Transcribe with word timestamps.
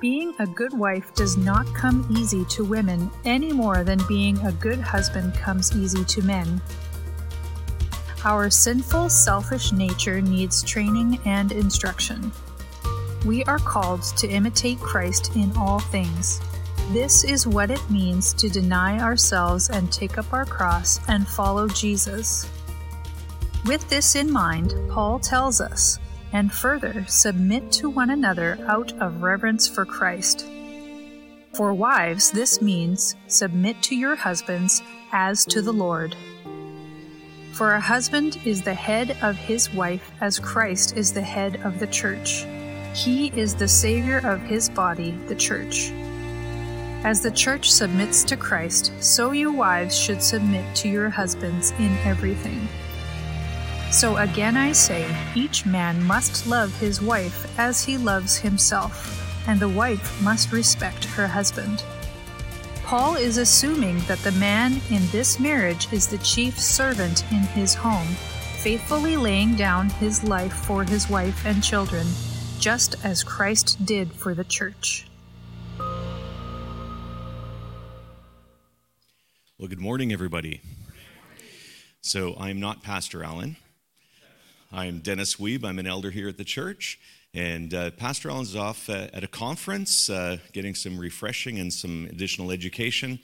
Being 0.00 0.32
a 0.38 0.46
good 0.46 0.72
wife 0.72 1.14
does 1.14 1.36
not 1.36 1.66
come 1.74 2.06
easy 2.10 2.46
to 2.46 2.64
women 2.64 3.10
any 3.26 3.52
more 3.52 3.84
than 3.84 4.00
being 4.08 4.38
a 4.38 4.52
good 4.52 4.80
husband 4.80 5.34
comes 5.34 5.76
easy 5.76 6.06
to 6.06 6.22
men. 6.22 6.62
Our 8.24 8.48
sinful, 8.48 9.10
selfish 9.10 9.72
nature 9.72 10.22
needs 10.22 10.62
training 10.62 11.18
and 11.26 11.52
instruction. 11.52 12.32
We 13.26 13.44
are 13.44 13.58
called 13.58 14.02
to 14.16 14.26
imitate 14.26 14.78
Christ 14.78 15.36
in 15.36 15.54
all 15.58 15.80
things. 15.80 16.40
This 16.92 17.22
is 17.22 17.46
what 17.46 17.70
it 17.70 17.90
means 17.90 18.32
to 18.34 18.48
deny 18.48 18.98
ourselves 19.00 19.68
and 19.68 19.92
take 19.92 20.16
up 20.16 20.32
our 20.32 20.46
cross 20.46 20.98
and 21.08 21.28
follow 21.28 21.68
Jesus. 21.68 22.48
With 23.66 23.86
this 23.90 24.16
in 24.16 24.32
mind, 24.32 24.72
Paul 24.88 25.18
tells 25.18 25.60
us, 25.60 25.98
and 26.32 26.52
further, 26.52 27.04
submit 27.06 27.72
to 27.72 27.90
one 27.90 28.10
another 28.10 28.58
out 28.68 28.92
of 29.00 29.22
reverence 29.22 29.68
for 29.68 29.84
Christ. 29.84 30.46
For 31.52 31.74
wives, 31.74 32.30
this 32.30 32.62
means 32.62 33.16
submit 33.26 33.82
to 33.82 33.96
your 33.96 34.14
husbands 34.14 34.82
as 35.12 35.44
to 35.46 35.60
the 35.60 35.72
Lord. 35.72 36.16
For 37.52 37.72
a 37.72 37.80
husband 37.80 38.38
is 38.44 38.62
the 38.62 38.74
head 38.74 39.16
of 39.22 39.36
his 39.36 39.72
wife 39.74 40.12
as 40.20 40.38
Christ 40.38 40.96
is 40.96 41.12
the 41.12 41.22
head 41.22 41.60
of 41.64 41.80
the 41.80 41.88
church. 41.88 42.46
He 42.94 43.28
is 43.36 43.54
the 43.54 43.68
Savior 43.68 44.18
of 44.18 44.40
his 44.40 44.68
body, 44.68 45.10
the 45.26 45.34
church. 45.34 45.90
As 47.02 47.22
the 47.22 47.30
church 47.30 47.70
submits 47.70 48.24
to 48.24 48.36
Christ, 48.36 48.92
so 49.00 49.32
you 49.32 49.52
wives 49.52 49.98
should 49.98 50.22
submit 50.22 50.76
to 50.76 50.88
your 50.88 51.08
husbands 51.08 51.72
in 51.72 51.96
everything. 52.04 52.68
So 53.90 54.18
again 54.18 54.56
I 54.56 54.70
say, 54.70 55.04
each 55.34 55.66
man 55.66 56.00
must 56.04 56.46
love 56.46 56.72
his 56.78 57.02
wife 57.02 57.58
as 57.58 57.82
he 57.82 57.98
loves 57.98 58.36
himself, 58.36 59.48
and 59.48 59.58
the 59.58 59.68
wife 59.68 60.22
must 60.22 60.52
respect 60.52 61.04
her 61.06 61.26
husband. 61.26 61.82
Paul 62.84 63.16
is 63.16 63.36
assuming 63.36 63.98
that 64.00 64.20
the 64.20 64.32
man 64.32 64.80
in 64.90 65.04
this 65.08 65.40
marriage 65.40 65.92
is 65.92 66.06
the 66.06 66.18
chief 66.18 66.56
servant 66.56 67.24
in 67.32 67.42
his 67.42 67.74
home, 67.74 68.06
faithfully 68.58 69.16
laying 69.16 69.56
down 69.56 69.90
his 69.90 70.22
life 70.22 70.52
for 70.52 70.84
his 70.84 71.10
wife 71.10 71.44
and 71.44 71.60
children, 71.60 72.06
just 72.60 72.94
as 73.04 73.24
Christ 73.24 73.84
did 73.84 74.12
for 74.12 74.34
the 74.34 74.44
church. 74.44 75.08
Well, 79.58 79.68
good 79.68 79.80
morning, 79.80 80.12
everybody. 80.12 80.60
So, 82.00 82.36
I'm 82.38 82.60
not 82.60 82.82
Pastor 82.82 83.24
Allen. 83.24 83.56
I'm 84.72 85.00
Dennis 85.00 85.34
Weeb. 85.34 85.64
I'm 85.64 85.80
an 85.80 85.88
elder 85.88 86.12
here 86.12 86.28
at 86.28 86.38
the 86.38 86.44
church. 86.44 87.00
And 87.34 87.74
uh, 87.74 87.90
Pastor 87.90 88.30
Allen's 88.30 88.54
off 88.54 88.88
uh, 88.88 89.08
at 89.12 89.24
a 89.24 89.26
conference, 89.26 90.08
uh, 90.08 90.36
getting 90.52 90.76
some 90.76 90.96
refreshing 90.96 91.58
and 91.58 91.72
some 91.72 92.06
additional 92.08 92.52
education. 92.52 93.18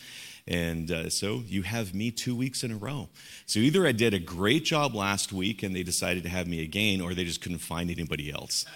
And 0.48 0.90
uh, 0.90 1.08
so 1.08 1.44
you 1.46 1.62
have 1.62 1.94
me 1.94 2.10
two 2.10 2.34
weeks 2.34 2.64
in 2.64 2.72
a 2.72 2.76
row. 2.76 3.10
So 3.46 3.60
either 3.60 3.86
I 3.86 3.92
did 3.92 4.12
a 4.12 4.18
great 4.18 4.64
job 4.64 4.96
last 4.96 5.32
week 5.32 5.62
and 5.62 5.74
they 5.74 5.84
decided 5.84 6.24
to 6.24 6.28
have 6.28 6.48
me 6.48 6.64
again, 6.64 7.00
or 7.00 7.14
they 7.14 7.24
just 7.24 7.40
couldn't 7.40 7.58
find 7.58 7.92
anybody 7.92 8.32
else. 8.32 8.66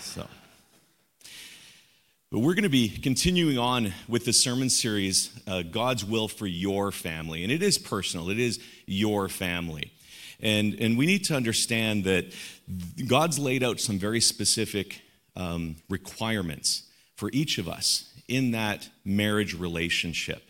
So. 0.00 0.26
But 2.32 2.40
we're 2.40 2.54
going 2.54 2.64
to 2.64 2.68
be 2.68 2.88
continuing 2.88 3.56
on 3.56 3.92
with 4.08 4.24
the 4.24 4.32
sermon 4.32 4.68
series, 4.68 5.30
uh, 5.46 5.62
God's 5.62 6.04
Will 6.04 6.26
for 6.26 6.48
Your 6.48 6.90
Family. 6.90 7.44
And 7.44 7.52
it 7.52 7.62
is 7.62 7.78
personal, 7.78 8.30
it 8.30 8.40
is 8.40 8.58
your 8.84 9.28
family. 9.28 9.92
And, 10.44 10.78
and 10.78 10.96
we 10.98 11.06
need 11.06 11.24
to 11.24 11.34
understand 11.34 12.04
that 12.04 12.32
God's 13.08 13.38
laid 13.38 13.64
out 13.64 13.80
some 13.80 13.98
very 13.98 14.20
specific 14.20 15.00
um, 15.34 15.76
requirements 15.88 16.82
for 17.16 17.30
each 17.32 17.58
of 17.58 17.66
us 17.66 18.12
in 18.28 18.52
that 18.52 18.88
marriage 19.04 19.54
relationship. 19.54 20.42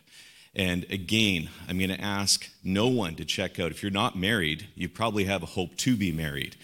And 0.57 0.85
again, 0.91 1.49
I'm 1.69 1.79
going 1.79 1.91
to 1.91 2.01
ask 2.01 2.49
no 2.63 2.89
one 2.89 3.15
to 3.17 3.25
check 3.25 3.59
out. 3.59 3.71
If 3.71 3.83
you're 3.83 3.93
not 3.93 4.17
married, 4.17 4.67
you 4.75 4.89
probably 4.89 5.25
have 5.25 5.43
a 5.43 5.47
hope 5.47 5.77
to 5.79 5.97
be 5.97 6.13
married. 6.13 6.57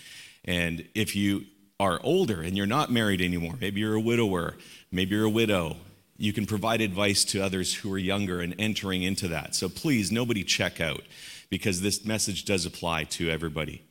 And 0.44 0.86
if 0.94 1.14
you 1.14 1.46
are 1.78 2.00
older 2.02 2.42
and 2.42 2.56
you're 2.56 2.66
not 2.66 2.90
married 2.90 3.20
anymore, 3.20 3.54
maybe 3.60 3.80
you're 3.80 3.94
a 3.94 4.00
widower, 4.00 4.56
maybe 4.90 5.16
you're 5.16 5.24
a 5.24 5.30
widow, 5.30 5.76
you 6.16 6.32
can 6.32 6.46
provide 6.46 6.80
advice 6.80 7.24
to 7.26 7.40
others 7.40 7.74
who 7.74 7.92
are 7.92 7.98
younger 7.98 8.40
and 8.40 8.54
entering 8.58 9.02
into 9.02 9.28
that. 9.28 9.54
So 9.54 9.68
please, 9.68 10.12
nobody 10.12 10.44
check 10.44 10.80
out 10.80 11.02
because 11.50 11.80
this 11.80 12.04
message 12.04 12.44
does 12.44 12.64
apply 12.64 13.04
to 13.04 13.28
everybody. 13.28 13.82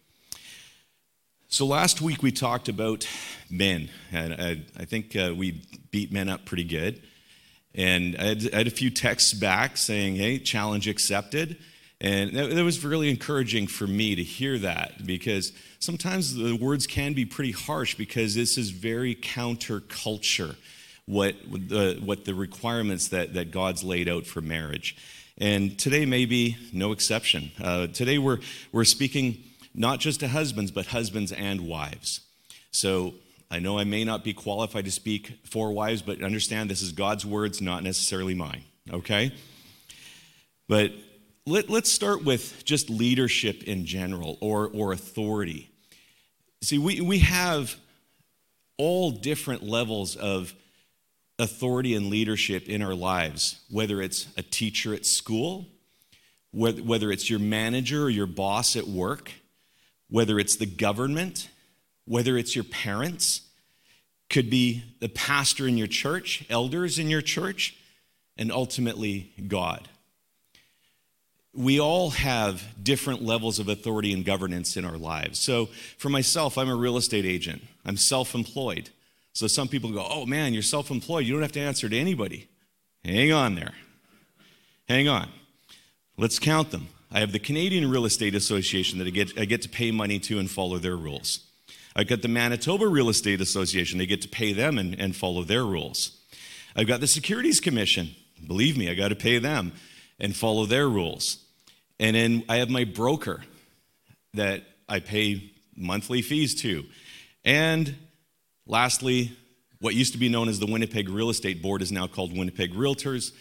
So 1.49 1.65
last 1.65 2.01
week 2.01 2.23
we 2.23 2.31
talked 2.31 2.69
about 2.69 3.07
men, 3.49 3.89
and 4.11 4.33
I, 4.33 4.63
I 4.77 4.85
think 4.85 5.15
uh, 5.15 5.33
we 5.35 5.63
beat 5.91 6.11
men 6.11 6.29
up 6.29 6.45
pretty 6.45 6.63
good. 6.63 7.01
And 7.75 8.15
I 8.17 8.23
had, 8.23 8.49
I 8.53 8.57
had, 8.57 8.67
a 8.67 8.71
few 8.71 8.89
texts 8.89 9.33
back 9.33 9.77
saying, 9.77 10.15
hey, 10.15 10.39
challenge 10.39 10.87
accepted. 10.87 11.57
And 12.01 12.35
that, 12.35 12.55
that 12.55 12.63
was 12.63 12.83
really 12.83 13.09
encouraging 13.09 13.67
for 13.67 13.85
me 13.87 14.15
to 14.15 14.23
hear 14.23 14.57
that 14.59 15.05
because 15.05 15.51
sometimes 15.79 16.35
the 16.35 16.53
words 16.53 16.87
can 16.87 17.13
be 17.13 17.25
pretty 17.25 17.51
harsh 17.51 17.95
because 17.95 18.35
this 18.35 18.57
is 18.57 18.69
very 18.69 19.15
counterculture, 19.15 20.55
what 21.05 21.35
the, 21.51 21.99
what 22.03 22.25
the 22.25 22.33
requirements 22.33 23.09
that, 23.09 23.33
that 23.33 23.51
God's 23.51 23.83
laid 23.83 24.07
out 24.07 24.25
for 24.25 24.41
marriage. 24.41 24.95
And 25.39 25.79
today 25.79 26.05
may 26.05 26.25
be 26.25 26.57
no 26.73 26.91
exception. 26.91 27.51
Uh, 27.63 27.87
today 27.87 28.17
we're, 28.17 28.39
we're 28.73 28.83
speaking 28.83 29.41
not 29.73 30.01
just 30.01 30.19
to 30.19 30.27
husbands, 30.27 30.69
but 30.69 30.87
husbands 30.87 31.31
and 31.31 31.61
wives. 31.61 32.19
So 32.71 33.13
I 33.49 33.59
know 33.59 33.79
I 33.79 33.85
may 33.85 34.03
not 34.03 34.25
be 34.25 34.33
qualified 34.33 34.83
to 34.83 34.91
speak 34.91 35.39
for 35.45 35.71
wives, 35.71 36.01
but 36.01 36.21
understand 36.21 36.69
this 36.69 36.81
is 36.81 36.91
God's 36.91 37.25
words, 37.25 37.61
not 37.61 37.83
necessarily 37.83 38.35
mine, 38.35 38.63
okay? 38.91 39.31
But 40.67 40.91
let, 41.45 41.69
us 41.69 41.87
start 41.87 42.25
with 42.25 42.65
just 42.65 42.89
leadership 42.89 43.63
in 43.63 43.85
general 43.85 44.37
or, 44.41 44.69
or 44.73 44.91
authority. 44.91 45.71
See, 46.61 46.77
we, 46.77 46.99
we 46.99 47.19
have 47.19 47.77
all 48.77 49.11
different 49.11 49.63
levels 49.63 50.17
of 50.17 50.53
authority 51.39 51.95
and 51.95 52.09
leadership 52.09 52.67
in 52.67 52.81
our 52.81 52.93
lives, 52.93 53.61
whether 53.69 54.01
it's 54.01 54.27
a 54.37 54.43
teacher 54.43 54.93
at 54.93 55.05
school, 55.05 55.65
whether 56.51 57.11
it's 57.11 57.29
your 57.29 57.39
manager 57.39 58.03
or 58.03 58.09
your 58.09 58.27
boss 58.27 58.75
at 58.75 58.87
work, 58.87 59.31
whether 60.09 60.37
it's 60.37 60.57
the 60.57 60.65
government, 60.65 61.49
whether 62.05 62.37
it's 62.37 62.55
your 62.55 62.65
parents, 62.65 63.41
could 64.29 64.49
be 64.49 64.83
the 64.99 65.09
pastor 65.09 65.67
in 65.67 65.77
your 65.77 65.87
church, 65.87 66.45
elders 66.49 66.99
in 66.99 67.09
your 67.09 67.21
church, 67.21 67.75
and 68.37 68.51
ultimately 68.51 69.31
God. 69.47 69.87
We 71.53 71.79
all 71.79 72.11
have 72.11 72.63
different 72.81 73.23
levels 73.23 73.59
of 73.59 73.69
authority 73.69 74.13
and 74.13 74.23
governance 74.23 74.77
in 74.77 74.85
our 74.85 74.97
lives. 74.97 75.39
So, 75.39 75.67
for 75.97 76.09
myself, 76.09 76.57
I'm 76.57 76.69
a 76.69 76.75
real 76.75 76.97
estate 76.97 77.25
agent. 77.25 77.63
I'm 77.85 77.97
self 77.97 78.35
employed. 78.35 78.91
So 79.33 79.47
some 79.47 79.67
people 79.67 79.91
go, 79.91 80.05
oh 80.09 80.25
man, 80.25 80.53
you're 80.53 80.63
self 80.63 80.91
employed. 80.91 81.25
You 81.25 81.33
don't 81.33 81.41
have 81.41 81.51
to 81.53 81.59
answer 81.59 81.87
to 81.87 81.97
anybody. 81.97 82.49
Hang 83.03 83.31
on 83.31 83.55
there. 83.55 83.73
Hang 84.87 85.07
on. 85.07 85.29
Let's 86.17 86.39
count 86.39 86.71
them. 86.71 86.87
I 87.11 87.19
have 87.19 87.31
the 87.31 87.39
Canadian 87.39 87.89
Real 87.89 88.05
Estate 88.05 88.35
Association 88.35 88.99
that 88.99 89.07
I 89.07 89.11
get, 89.11 89.39
I 89.39 89.45
get 89.45 89.61
to 89.63 89.69
pay 89.69 89.91
money 89.91 90.19
to 90.19 90.37
and 90.37 90.49
follow 90.49 90.77
their 90.77 90.95
rules. 90.97 91.45
I've 91.95 92.07
got 92.07 92.21
the 92.21 92.27
Manitoba 92.27 92.87
Real 92.87 93.09
Estate 93.09 93.41
Association. 93.41 93.99
I 93.99 94.05
get 94.05 94.21
to 94.21 94.29
pay 94.29 94.53
them 94.53 94.77
and, 94.77 94.99
and 94.99 95.15
follow 95.15 95.43
their 95.43 95.63
rules. 95.63 96.19
I've 96.75 96.87
got 96.87 96.99
the 96.99 97.07
Securities 97.07 97.59
Commission. 97.59 98.15
Believe 98.45 98.77
me, 98.77 98.89
I 98.89 98.93
got 98.93 99.09
to 99.09 99.15
pay 99.15 99.39
them 99.39 99.73
and 100.19 100.35
follow 100.35 100.65
their 100.65 100.87
rules. 100.87 101.37
And 101.99 102.15
then 102.15 102.43
I 102.47 102.57
have 102.57 102.69
my 102.69 102.83
broker 102.83 103.43
that 104.33 104.63
I 104.87 104.99
pay 104.99 105.51
monthly 105.75 106.21
fees 106.21 106.61
to. 106.61 106.85
And 107.43 107.95
Lastly, 108.69 109.35
what 109.79 109.95
used 109.95 110.13
to 110.13 110.19
be 110.19 110.29
known 110.29 110.47
as 110.47 110.59
the 110.59 110.67
Winnipeg 110.67 111.09
Real 111.09 111.31
Estate 111.31 111.59
Board 111.59 111.81
is 111.81 111.91
now 111.91 112.05
called 112.05 112.37
Winnipeg 112.37 112.71
Realtors. 112.75 113.31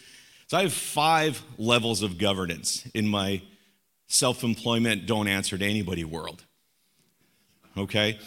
So 0.47 0.57
I 0.57 0.63
have 0.63 0.73
five 0.73 1.43
levels 1.59 2.03
of 2.03 2.17
governance 2.17 2.89
in 2.95 3.07
my 3.07 3.43
self 4.07 4.43
employment, 4.43 5.05
don't 5.05 5.29
answer 5.29 5.59
to 5.59 5.65
anybody 5.65 6.03
world. 6.03 6.47
Okay? 7.77 8.19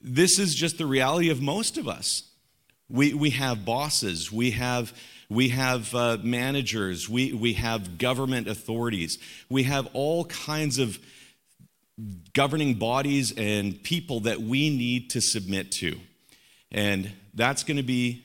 This 0.00 0.38
is 0.38 0.54
just 0.54 0.78
the 0.78 0.86
reality 0.86 1.30
of 1.30 1.42
most 1.42 1.78
of 1.78 1.88
us. 1.88 2.22
We, 2.88 3.12
we 3.12 3.30
have 3.30 3.64
bosses, 3.64 4.30
we 4.30 4.52
have, 4.52 4.92
we 5.28 5.48
have 5.48 5.92
uh, 5.96 6.18
managers, 6.22 7.08
we, 7.08 7.32
we 7.32 7.54
have 7.54 7.98
government 7.98 8.46
authorities, 8.46 9.18
we 9.50 9.64
have 9.64 9.88
all 9.94 10.26
kinds 10.26 10.78
of 10.78 11.00
governing 12.32 12.74
bodies 12.74 13.34
and 13.36 13.82
people 13.82 14.20
that 14.20 14.40
we 14.40 14.70
need 14.70 15.10
to 15.10 15.20
submit 15.20 15.72
to. 15.72 15.98
And 16.72 17.12
that's 17.34 17.62
going 17.62 17.76
to 17.76 17.82
be 17.82 18.24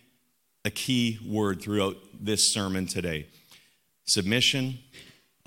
a 0.65 0.69
key 0.69 1.19
word 1.25 1.61
throughout 1.61 1.97
this 2.19 2.51
sermon 2.51 2.85
today 2.85 3.27
submission, 4.05 4.77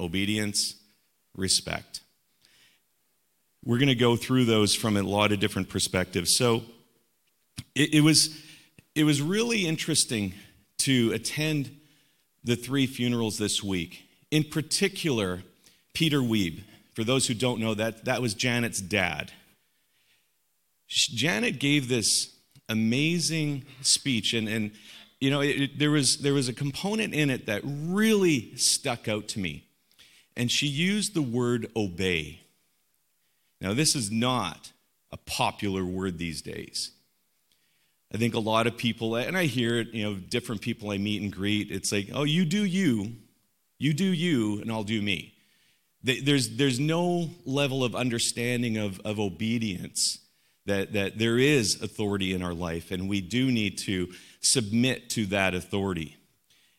obedience, 0.01 0.77
respect. 1.37 2.01
We're 3.65 3.79
going 3.79 3.89
to 3.89 3.95
go 3.95 4.17
through 4.17 4.47
those 4.47 4.75
from 4.75 4.97
a 4.97 5.03
lot 5.03 5.33
of 5.33 5.41
different 5.41 5.69
perspectives. 5.69 6.35
So 6.35 6.63
it, 7.75 7.95
it 7.95 8.01
was 8.01 8.41
it 8.95 9.05
was 9.05 9.21
really 9.21 9.67
interesting 9.67 10.35
to 10.79 11.13
attend 11.13 11.77
the 12.45 12.57
three 12.57 12.87
funerals 12.87 13.39
this 13.39 13.63
week. 13.63 14.09
In 14.31 14.45
particular, 14.45 15.43
Peter 15.95 16.21
Weeb. 16.21 16.63
For 16.95 17.03
those 17.03 17.27
who 17.27 17.35
don't 17.35 17.59
know 17.59 17.75
that, 17.75 18.05
that 18.05 18.23
was 18.23 18.35
Janet's 18.35 18.81
dad. 18.81 19.33
Janet 20.87 21.59
gave 21.59 21.89
this 21.89 22.34
amazing 22.69 23.65
speech, 23.83 24.35
and, 24.35 24.49
and 24.49 24.73
you 25.21 25.31
know, 25.31 25.41
it, 25.41 25.79
there, 25.79 25.91
was, 25.91 26.19
there 26.19 26.35
was 26.35 26.49
a 26.49 26.53
component 26.53 27.15
in 27.15 27.31
it 27.31 27.47
that 27.47 27.63
really 27.65 28.55
stuck 28.57 29.09
out 29.09 29.29
to 29.29 29.41
me. 29.41 29.65
And 30.37 30.51
she 30.51 30.67
used 30.67 31.15
the 31.15 31.23
word 31.23 31.71
obey. 31.77 32.41
Now, 33.61 33.73
this 33.73 33.95
is 33.95 34.11
not 34.11 34.73
a 35.13 35.17
popular 35.17 35.85
word 35.85 36.19
these 36.19 36.43
days. 36.43 36.91
I 38.13 38.19
think 38.19 38.35
a 38.35 38.41
lot 38.41 38.67
of 38.67 38.77
people, 38.77 39.17
and 39.17 39.37
I 39.37 39.47
hear 39.47 39.79
it, 39.79 39.89
you 39.89 40.05
know, 40.05 40.15
different 40.15 40.61
people 40.61 40.91
I 40.91 40.99
meet 40.99 41.23
and 41.23 41.33
greet, 41.33 41.71
it's 41.71 41.91
like, 41.91 42.11
oh, 42.13 42.25
you 42.25 42.45
do 42.45 42.65
you, 42.65 43.13
you 43.79 43.93
do 43.93 44.05
you, 44.05 44.61
and 44.61 44.71
I'll 44.71 44.85
do 44.85 45.01
me. 45.01 45.35
There's, 46.03 46.57
there's 46.57 46.79
no 46.79 47.31
level 47.47 47.83
of 47.83 47.97
understanding 47.97 48.77
of, 48.77 49.01
of 49.07 49.19
obedience 49.19 50.19
that, 50.67 50.93
that 50.95 51.19
there 51.19 51.39
is 51.39 51.83
authority 51.83 52.33
in 52.33 52.43
our 52.43 52.55
life, 52.55 52.91
and 52.91 53.09
we 53.09 53.21
do 53.21 53.51
need 53.51 53.79
to 53.79 54.13
submit 54.41 55.11
to 55.11 55.27
that 55.27 55.55
authority. 55.55 56.17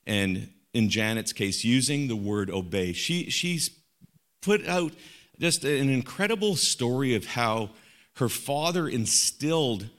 And 0.05 0.49
in 0.73 0.89
Janet's 0.89 1.33
case, 1.33 1.63
using 1.63 2.07
the 2.07 2.15
word 2.15 2.49
obey, 2.49 2.93
she, 2.93 3.29
she's 3.29 3.69
put 4.41 4.65
out 4.67 4.93
just 5.39 5.63
an 5.63 5.89
incredible 5.89 6.55
story 6.55 7.15
of 7.15 7.25
how 7.25 7.69
her 8.17 8.29
father 8.29 8.87
instilled 8.87 9.89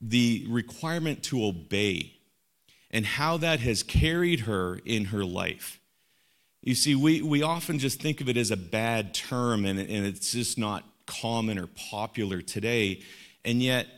the 0.00 0.46
requirement 0.48 1.22
to 1.24 1.44
obey 1.44 2.14
and 2.90 3.04
how 3.04 3.36
that 3.36 3.60
has 3.60 3.82
carried 3.82 4.40
her 4.40 4.80
in 4.84 5.06
her 5.06 5.24
life. 5.24 5.80
You 6.62 6.74
see, 6.74 6.94
we, 6.94 7.22
we 7.22 7.42
often 7.42 7.78
just 7.78 8.00
think 8.00 8.20
of 8.20 8.28
it 8.28 8.36
as 8.36 8.50
a 8.50 8.56
bad 8.56 9.14
term 9.14 9.64
and, 9.64 9.78
and 9.78 10.06
it's 10.06 10.32
just 10.32 10.58
not 10.58 10.84
common 11.08 11.58
or 11.58 11.66
popular 11.66 12.40
today. 12.40 13.02
And 13.44 13.60
yet, 13.62 13.88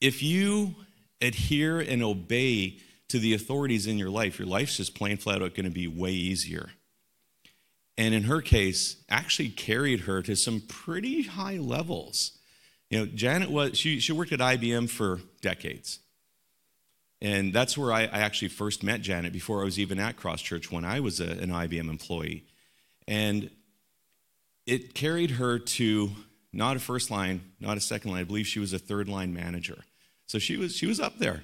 if 0.00 0.22
you 0.22 0.74
adhere 1.20 1.78
and 1.78 2.02
obey 2.02 2.78
to 3.08 3.18
the 3.18 3.34
authorities 3.34 3.86
in 3.86 3.98
your 3.98 4.10
life, 4.10 4.38
your 4.38 4.48
life's 4.48 4.78
just 4.78 4.96
plain 4.96 5.16
flat 5.16 5.42
out 5.42 5.54
going 5.54 5.64
to 5.66 5.70
be 5.70 5.86
way 5.86 6.10
easier. 6.10 6.70
And 7.96 8.14
in 8.14 8.24
her 8.24 8.40
case, 8.40 8.96
actually 9.08 9.50
carried 9.50 10.00
her 10.00 10.22
to 10.22 10.34
some 10.34 10.62
pretty 10.66 11.22
high 11.22 11.58
levels. 11.58 12.32
You 12.90 13.00
know, 13.00 13.06
Janet 13.06 13.50
was, 13.50 13.78
she, 13.78 14.00
she 14.00 14.12
worked 14.12 14.32
at 14.32 14.40
IBM 14.40 14.88
for 14.88 15.20
decades. 15.40 16.00
And 17.20 17.52
that's 17.52 17.78
where 17.78 17.92
I, 17.92 18.02
I 18.02 18.20
actually 18.20 18.48
first 18.48 18.82
met 18.82 19.02
Janet 19.02 19.32
before 19.32 19.60
I 19.60 19.64
was 19.64 19.78
even 19.78 19.98
at 20.00 20.16
Cross 20.16 20.42
Church 20.42 20.72
when 20.72 20.84
I 20.84 21.00
was 21.00 21.20
a, 21.20 21.30
an 21.30 21.50
IBM 21.50 21.88
employee. 21.88 22.44
And 23.06 23.50
it 24.66 24.94
carried 24.94 25.32
her 25.32 25.58
to 25.58 26.10
not 26.52 26.76
a 26.76 26.80
first 26.80 27.10
line, 27.10 27.52
not 27.60 27.76
a 27.76 27.80
second 27.80 28.10
line. 28.10 28.20
I 28.20 28.24
believe 28.24 28.46
she 28.46 28.60
was 28.60 28.72
a 28.72 28.78
third 28.78 29.08
line 29.08 29.32
manager. 29.32 29.78
So 30.26 30.38
she 30.38 30.56
was, 30.56 30.76
she 30.76 30.86
was 30.86 31.00
up 31.00 31.18
there. 31.18 31.42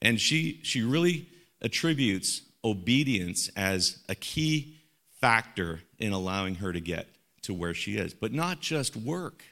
And 0.00 0.20
she, 0.20 0.60
she 0.62 0.82
really 0.82 1.28
attributes 1.60 2.42
obedience 2.64 3.48
as 3.56 3.98
a 4.08 4.14
key 4.14 4.76
factor 5.20 5.80
in 5.98 6.12
allowing 6.12 6.56
her 6.56 6.72
to 6.72 6.80
get 6.80 7.08
to 7.42 7.54
where 7.54 7.74
she 7.74 7.96
is. 7.96 8.14
But 8.14 8.32
not 8.32 8.60
just 8.60 8.96
work 8.96 9.42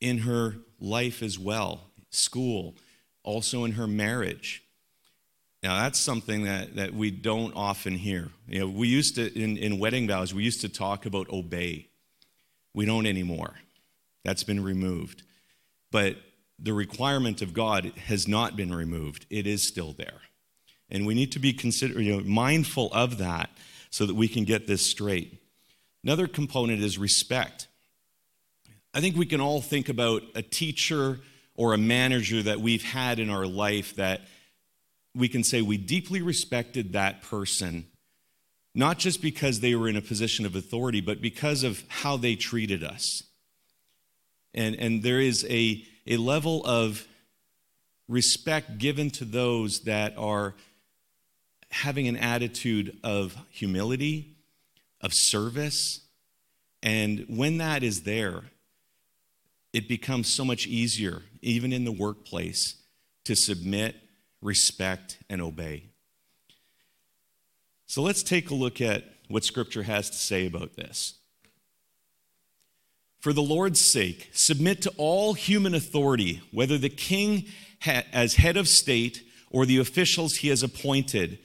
in 0.00 0.18
her 0.18 0.56
life 0.80 1.22
as 1.22 1.38
well, 1.38 1.90
school, 2.10 2.76
also 3.22 3.64
in 3.64 3.72
her 3.72 3.86
marriage. 3.86 4.63
Now, 5.64 5.76
that's 5.76 5.98
something 5.98 6.44
that, 6.44 6.76
that 6.76 6.92
we 6.92 7.10
don't 7.10 7.56
often 7.56 7.94
hear. 7.94 8.28
You 8.46 8.60
know, 8.60 8.68
we 8.68 8.86
used 8.86 9.14
to, 9.14 9.32
in, 9.32 9.56
in 9.56 9.78
wedding 9.78 10.06
vows, 10.06 10.34
we 10.34 10.44
used 10.44 10.60
to 10.60 10.68
talk 10.68 11.06
about 11.06 11.30
obey. 11.30 11.88
We 12.74 12.84
don't 12.84 13.06
anymore. 13.06 13.54
That's 14.26 14.44
been 14.44 14.62
removed. 14.62 15.22
But 15.90 16.16
the 16.58 16.74
requirement 16.74 17.40
of 17.40 17.54
God 17.54 17.86
has 17.96 18.28
not 18.28 18.56
been 18.56 18.74
removed, 18.74 19.24
it 19.30 19.46
is 19.46 19.66
still 19.66 19.94
there. 19.94 20.20
And 20.90 21.06
we 21.06 21.14
need 21.14 21.32
to 21.32 21.38
be 21.38 21.54
consider, 21.54 21.98
you 21.98 22.18
know, 22.18 22.22
mindful 22.28 22.90
of 22.92 23.16
that 23.16 23.48
so 23.88 24.04
that 24.04 24.14
we 24.14 24.28
can 24.28 24.44
get 24.44 24.66
this 24.66 24.84
straight. 24.84 25.40
Another 26.04 26.26
component 26.26 26.82
is 26.82 26.98
respect. 26.98 27.68
I 28.92 29.00
think 29.00 29.16
we 29.16 29.24
can 29.24 29.40
all 29.40 29.62
think 29.62 29.88
about 29.88 30.24
a 30.34 30.42
teacher 30.42 31.20
or 31.54 31.72
a 31.72 31.78
manager 31.78 32.42
that 32.42 32.60
we've 32.60 32.84
had 32.84 33.18
in 33.18 33.30
our 33.30 33.46
life 33.46 33.96
that 33.96 34.20
we 35.14 35.28
can 35.28 35.44
say 35.44 35.62
we 35.62 35.76
deeply 35.76 36.22
respected 36.22 36.92
that 36.92 37.22
person, 37.22 37.86
not 38.74 38.98
just 38.98 39.22
because 39.22 39.60
they 39.60 39.74
were 39.74 39.88
in 39.88 39.96
a 39.96 40.02
position 40.02 40.44
of 40.44 40.56
authority, 40.56 41.00
but 41.00 41.20
because 41.20 41.62
of 41.62 41.84
how 41.88 42.16
they 42.16 42.34
treated 42.34 42.82
us. 42.82 43.22
And, 44.52 44.74
and 44.76 45.02
there 45.02 45.20
is 45.20 45.46
a, 45.48 45.84
a 46.06 46.16
level 46.16 46.64
of 46.64 47.06
respect 48.08 48.78
given 48.78 49.10
to 49.10 49.24
those 49.24 49.80
that 49.80 50.16
are 50.18 50.54
having 51.70 52.06
an 52.06 52.16
attitude 52.16 52.98
of 53.02 53.36
humility, 53.50 54.36
of 55.00 55.12
service. 55.12 56.00
And 56.82 57.24
when 57.28 57.58
that 57.58 57.82
is 57.82 58.02
there, 58.02 58.44
it 59.72 59.88
becomes 59.88 60.32
so 60.32 60.44
much 60.44 60.66
easier, 60.66 61.22
even 61.42 61.72
in 61.72 61.84
the 61.84 61.92
workplace, 61.92 62.76
to 63.24 63.34
submit, 63.34 63.96
respect, 64.44 65.18
and 65.28 65.40
obey. 65.42 65.86
So 67.86 68.02
let's 68.02 68.22
take 68.22 68.50
a 68.50 68.54
look 68.54 68.80
at 68.80 69.04
what 69.28 69.42
Scripture 69.42 69.82
has 69.82 70.10
to 70.10 70.16
say 70.16 70.46
about 70.46 70.76
this. 70.76 71.14
For 73.18 73.32
the 73.32 73.42
Lord's 73.42 73.80
sake, 73.80 74.28
submit 74.34 74.82
to 74.82 74.92
all 74.98 75.32
human 75.32 75.74
authority, 75.74 76.42
whether 76.52 76.76
the 76.76 76.90
king 76.90 77.46
as 77.86 78.34
head 78.34 78.56
of 78.58 78.68
state 78.68 79.22
or 79.50 79.64
the 79.64 79.78
officials 79.78 80.36
he 80.36 80.48
has 80.48 80.62
appointed. 80.62 81.38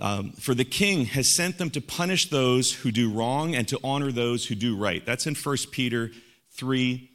Um, 0.00 0.32
for 0.32 0.52
the 0.54 0.64
king 0.64 1.06
has 1.06 1.28
sent 1.28 1.58
them 1.58 1.70
to 1.70 1.80
punish 1.80 2.28
those 2.28 2.72
who 2.72 2.90
do 2.90 3.10
wrong 3.10 3.54
and 3.54 3.66
to 3.68 3.78
honor 3.84 4.10
those 4.10 4.46
who 4.46 4.54
do 4.54 4.76
right. 4.76 5.04
That's 5.06 5.26
in 5.26 5.34
1 5.34 5.56
Peter 5.70 6.10
3 6.50 7.10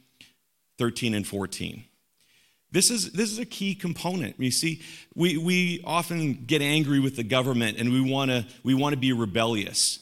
13 0.78 1.14
and 1.14 1.26
14. 1.26 1.84
This 2.72 2.90
is, 2.90 3.12
this 3.12 3.30
is 3.30 3.38
a 3.38 3.44
key 3.44 3.74
component. 3.74 4.40
You 4.40 4.50
see, 4.50 4.80
we, 5.14 5.36
we 5.36 5.82
often 5.84 6.44
get 6.46 6.62
angry 6.62 7.00
with 7.00 7.16
the 7.16 7.22
government 7.22 7.78
and 7.78 7.92
we 7.92 8.00
want 8.00 8.30
to 8.30 8.46
we 8.64 8.74
wanna 8.74 8.96
be 8.96 9.12
rebellious. 9.12 9.98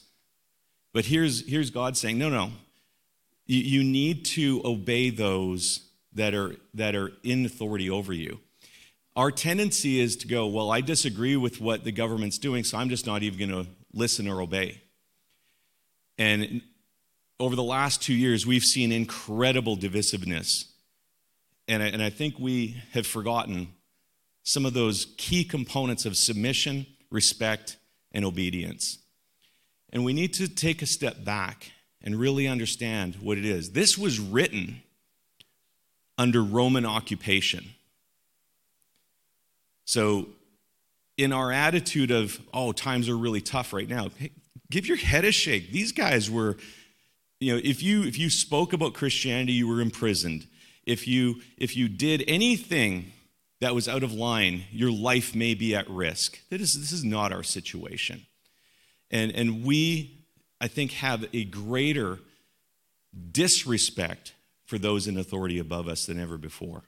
But 0.92 1.04
here's, 1.04 1.48
here's 1.48 1.70
God 1.70 1.96
saying, 1.96 2.18
no, 2.18 2.28
no. 2.28 2.52
You, 3.46 3.58
you 3.58 3.84
need 3.84 4.24
to 4.26 4.62
obey 4.64 5.10
those 5.10 5.88
that 6.14 6.34
are, 6.34 6.56
that 6.74 6.94
are 6.94 7.12
in 7.22 7.44
authority 7.44 7.90
over 7.90 8.12
you. 8.12 8.40
Our 9.16 9.32
tendency 9.32 10.00
is 10.00 10.16
to 10.18 10.28
go, 10.28 10.46
well, 10.46 10.70
I 10.70 10.80
disagree 10.80 11.36
with 11.36 11.60
what 11.60 11.84
the 11.84 11.92
government's 11.92 12.38
doing, 12.38 12.62
so 12.62 12.78
I'm 12.78 12.88
just 12.88 13.06
not 13.06 13.22
even 13.22 13.50
going 13.50 13.64
to 13.64 13.70
listen 13.92 14.28
or 14.28 14.40
obey. 14.40 14.80
And 16.16 16.62
over 17.40 17.56
the 17.56 17.62
last 17.62 18.02
two 18.02 18.14
years, 18.14 18.46
we've 18.46 18.62
seen 18.62 18.92
incredible 18.92 19.76
divisiveness. 19.76 20.69
And 21.70 21.84
I, 21.84 21.86
and 21.86 22.02
I 22.02 22.10
think 22.10 22.34
we 22.36 22.82
have 22.94 23.06
forgotten 23.06 23.68
some 24.42 24.66
of 24.66 24.74
those 24.74 25.14
key 25.16 25.44
components 25.44 26.04
of 26.04 26.16
submission, 26.16 26.84
respect, 27.12 27.76
and 28.10 28.24
obedience. 28.24 28.98
And 29.92 30.04
we 30.04 30.12
need 30.12 30.34
to 30.34 30.48
take 30.48 30.82
a 30.82 30.86
step 30.86 31.24
back 31.24 31.70
and 32.02 32.16
really 32.16 32.48
understand 32.48 33.18
what 33.20 33.38
it 33.38 33.44
is. 33.44 33.70
This 33.70 33.96
was 33.96 34.18
written 34.18 34.82
under 36.18 36.42
Roman 36.42 36.84
occupation. 36.84 37.70
So, 39.84 40.26
in 41.16 41.32
our 41.32 41.52
attitude 41.52 42.10
of, 42.10 42.40
oh, 42.52 42.72
times 42.72 43.08
are 43.08 43.16
really 43.16 43.42
tough 43.42 43.72
right 43.72 43.88
now, 43.88 44.08
give 44.70 44.88
your 44.88 44.96
head 44.96 45.24
a 45.24 45.30
shake. 45.30 45.70
These 45.70 45.92
guys 45.92 46.28
were 46.28 46.56
you 47.38 47.54
know, 47.54 47.60
if 47.62 47.80
you 47.80 48.02
if 48.02 48.18
you 48.18 48.28
spoke 48.28 48.72
about 48.72 48.92
Christianity, 48.92 49.52
you 49.52 49.68
were 49.68 49.80
imprisoned. 49.80 50.46
If 50.90 51.06
you 51.06 51.40
if 51.56 51.76
you 51.76 51.88
did 51.88 52.24
anything 52.26 53.12
that 53.60 53.74
was 53.74 53.88
out 53.88 54.02
of 54.02 54.12
line, 54.12 54.64
your 54.72 54.90
life 54.90 55.34
may 55.34 55.54
be 55.54 55.74
at 55.74 55.88
risk. 55.88 56.40
That 56.48 56.60
is, 56.60 56.74
this 56.78 56.92
is 56.92 57.04
not 57.04 57.32
our 57.32 57.42
situation. 57.42 58.26
And, 59.10 59.30
and 59.32 59.64
we, 59.64 60.24
I 60.60 60.68
think, 60.68 60.92
have 60.92 61.26
a 61.32 61.44
greater 61.44 62.18
disrespect 63.32 64.34
for 64.64 64.78
those 64.78 65.06
in 65.06 65.18
authority 65.18 65.58
above 65.58 65.88
us 65.88 66.06
than 66.06 66.18
ever 66.18 66.38
before. 66.38 66.82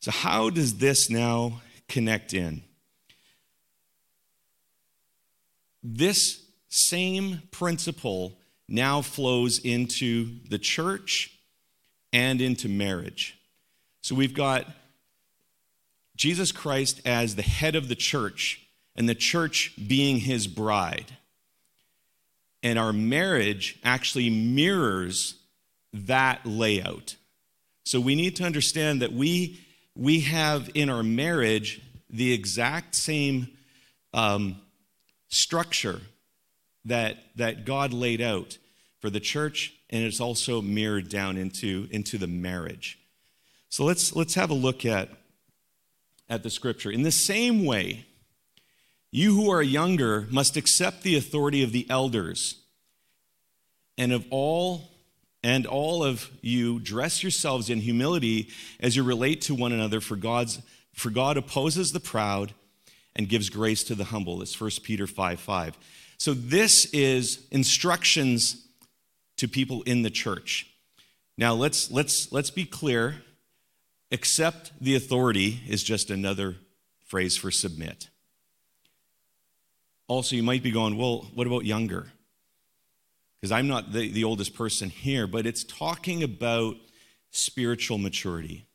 So, 0.00 0.10
how 0.10 0.50
does 0.50 0.78
this 0.78 1.08
now 1.08 1.60
connect 1.88 2.34
in? 2.34 2.62
This 5.84 6.42
same 6.68 7.42
principle 7.52 8.38
now 8.68 9.02
flows 9.02 9.58
into 9.58 10.38
the 10.48 10.58
church 10.58 11.30
and 12.12 12.40
into 12.40 12.68
marriage. 12.68 13.38
So 14.02 14.14
we've 14.14 14.34
got 14.34 14.66
Jesus 16.16 16.52
Christ 16.52 17.00
as 17.04 17.36
the 17.36 17.42
head 17.42 17.74
of 17.74 17.88
the 17.88 17.94
church 17.94 18.60
and 18.94 19.08
the 19.08 19.14
church 19.14 19.72
being 19.88 20.18
his 20.18 20.46
bride. 20.46 21.16
And 22.62 22.78
our 22.78 22.92
marriage 22.92 23.78
actually 23.82 24.30
mirrors 24.30 25.34
that 25.92 26.44
layout. 26.44 27.16
So 27.84 28.00
we 28.00 28.14
need 28.14 28.36
to 28.36 28.44
understand 28.44 29.02
that 29.02 29.12
we, 29.12 29.60
we 29.96 30.20
have 30.20 30.70
in 30.74 30.88
our 30.88 31.02
marriage 31.02 31.80
the 32.08 32.32
exact 32.32 32.94
same 32.94 33.48
um, 34.14 34.56
structure 35.28 36.00
that, 36.84 37.16
that 37.36 37.64
God 37.64 37.92
laid 37.92 38.20
out 38.20 38.58
for 39.00 39.10
the 39.10 39.20
church, 39.20 39.74
and 39.92 40.02
it's 40.02 40.20
also 40.20 40.62
mirrored 40.62 41.10
down 41.10 41.36
into, 41.36 41.86
into 41.90 42.16
the 42.16 42.26
marriage. 42.26 42.98
So 43.68 43.84
let's, 43.84 44.16
let's 44.16 44.34
have 44.34 44.50
a 44.50 44.54
look 44.54 44.86
at, 44.86 45.10
at 46.28 46.42
the 46.42 46.50
scripture. 46.50 46.90
In 46.90 47.02
the 47.02 47.12
same 47.12 47.66
way, 47.66 48.06
you 49.10 49.34
who 49.34 49.50
are 49.50 49.62
younger 49.62 50.26
must 50.30 50.56
accept 50.56 51.02
the 51.02 51.16
authority 51.16 51.62
of 51.62 51.72
the 51.72 51.86
elders, 51.90 52.56
and 53.98 54.10
of 54.10 54.24
all 54.30 54.88
and 55.44 55.66
all 55.66 56.04
of 56.04 56.30
you 56.40 56.78
dress 56.78 57.22
yourselves 57.22 57.68
in 57.68 57.80
humility 57.80 58.48
as 58.78 58.94
you 58.94 59.02
relate 59.02 59.40
to 59.42 59.54
one 59.54 59.72
another 59.72 60.00
for 60.00 60.16
God's 60.16 60.60
for 60.94 61.10
God 61.10 61.36
opposes 61.36 61.92
the 61.92 62.00
proud 62.00 62.54
and 63.16 63.28
gives 63.28 63.50
grace 63.50 63.82
to 63.84 63.94
the 63.94 64.04
humble. 64.04 64.38
That's 64.38 64.58
1 64.58 64.70
Peter 64.82 65.06
5 65.06 65.40
5. 65.40 65.78
So 66.16 66.32
this 66.32 66.86
is 66.92 67.46
instructions 67.50 68.61
to 69.42 69.48
people 69.48 69.82
in 69.82 70.02
the 70.02 70.10
church. 70.10 70.68
Now 71.36 71.54
let's 71.54 71.90
let's 71.90 72.30
let's 72.30 72.50
be 72.50 72.64
clear. 72.64 73.16
Accept 74.12 74.70
the 74.80 74.94
authority 74.94 75.60
is 75.68 75.82
just 75.82 76.10
another 76.10 76.54
phrase 77.06 77.36
for 77.36 77.50
submit. 77.50 78.08
Also, 80.06 80.36
you 80.36 80.44
might 80.44 80.62
be 80.62 80.70
going, 80.70 80.96
well, 80.96 81.26
what 81.34 81.48
about 81.48 81.64
younger? 81.64 82.12
Because 83.40 83.50
I'm 83.50 83.66
not 83.66 83.92
the, 83.92 84.12
the 84.12 84.22
oldest 84.22 84.54
person 84.54 84.90
here, 84.90 85.26
but 85.26 85.44
it's 85.44 85.64
talking 85.64 86.22
about 86.22 86.76
spiritual 87.32 87.98
maturity. 87.98 88.66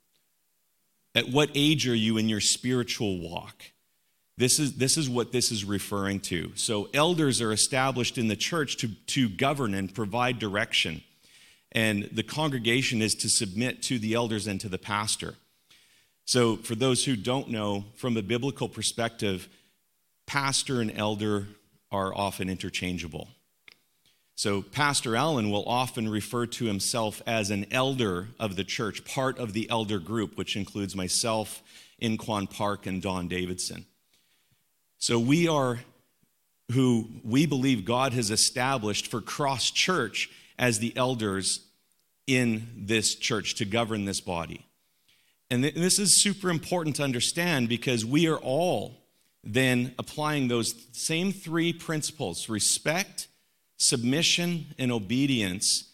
At 1.15 1.29
what 1.29 1.49
age 1.55 1.87
are 1.87 1.95
you 1.95 2.17
in 2.17 2.27
your 2.27 2.41
spiritual 2.41 3.21
walk? 3.21 3.63
This 4.37 4.59
is, 4.59 4.73
this 4.73 4.97
is 4.97 5.09
what 5.09 5.31
this 5.31 5.51
is 5.51 5.65
referring 5.65 6.19
to. 6.21 6.51
So, 6.55 6.89
elders 6.93 7.41
are 7.41 7.51
established 7.51 8.19
in 8.19 8.27
the 8.27 8.35
church 8.35 8.77
to, 8.77 8.89
to 8.89 9.29
govern 9.29 9.73
and 9.73 9.93
provide 9.93 10.37
direction. 10.37 11.01
And 11.71 12.03
the 12.11 12.23
congregation 12.23 13.01
is 13.01 13.15
to 13.15 13.29
submit 13.29 13.81
to 13.83 13.97
the 13.97 14.13
elders 14.13 14.45
and 14.45 14.61
to 14.61 14.69
the 14.69 14.77
pastor. 14.77 15.35
So, 16.25 16.57
for 16.57 16.75
those 16.75 17.05
who 17.05 17.15
don't 17.15 17.49
know, 17.49 17.85
from 17.95 18.15
a 18.15 18.21
biblical 18.21 18.69
perspective, 18.69 19.47
pastor 20.27 20.81
and 20.81 20.91
elder 20.95 21.47
are 21.91 22.13
often 22.15 22.47
interchangeable. 22.47 23.29
So, 24.35 24.61
Pastor 24.61 25.15
Allen 25.15 25.49
will 25.49 25.67
often 25.67 26.07
refer 26.07 26.45
to 26.45 26.65
himself 26.65 27.23
as 27.25 27.49
an 27.49 27.65
elder 27.71 28.27
of 28.39 28.55
the 28.55 28.63
church, 28.63 29.03
part 29.03 29.39
of 29.39 29.53
the 29.53 29.67
elder 29.67 29.97
group, 29.97 30.37
which 30.37 30.55
includes 30.55 30.95
myself, 30.95 31.63
Inquan 31.99 32.47
Park, 32.47 32.85
and 32.85 33.01
Don 33.01 33.27
Davidson. 33.27 33.87
So, 34.99 35.19
we 35.19 35.47
are 35.47 35.79
who 36.71 37.07
we 37.23 37.45
believe 37.45 37.85
God 37.85 38.13
has 38.13 38.31
established 38.31 39.07
for 39.07 39.21
Cross 39.21 39.71
Church 39.71 40.29
as 40.59 40.79
the 40.79 40.95
elders 40.97 41.61
in 42.25 42.67
this 42.75 43.15
church 43.15 43.55
to 43.55 43.65
govern 43.65 44.05
this 44.05 44.19
body. 44.19 44.65
And 45.49 45.63
this 45.63 45.97
is 45.97 46.21
super 46.21 46.49
important 46.49 46.97
to 46.97 47.03
understand 47.03 47.69
because 47.69 48.05
we 48.05 48.27
are 48.27 48.37
all 48.37 48.97
then 49.43 49.93
applying 49.97 50.49
those 50.49 50.75
same 50.91 51.31
three 51.31 51.71
principles 51.71 52.49
respect, 52.49 53.27
submission 53.77 54.65
and 54.77 54.91
obedience 54.91 55.89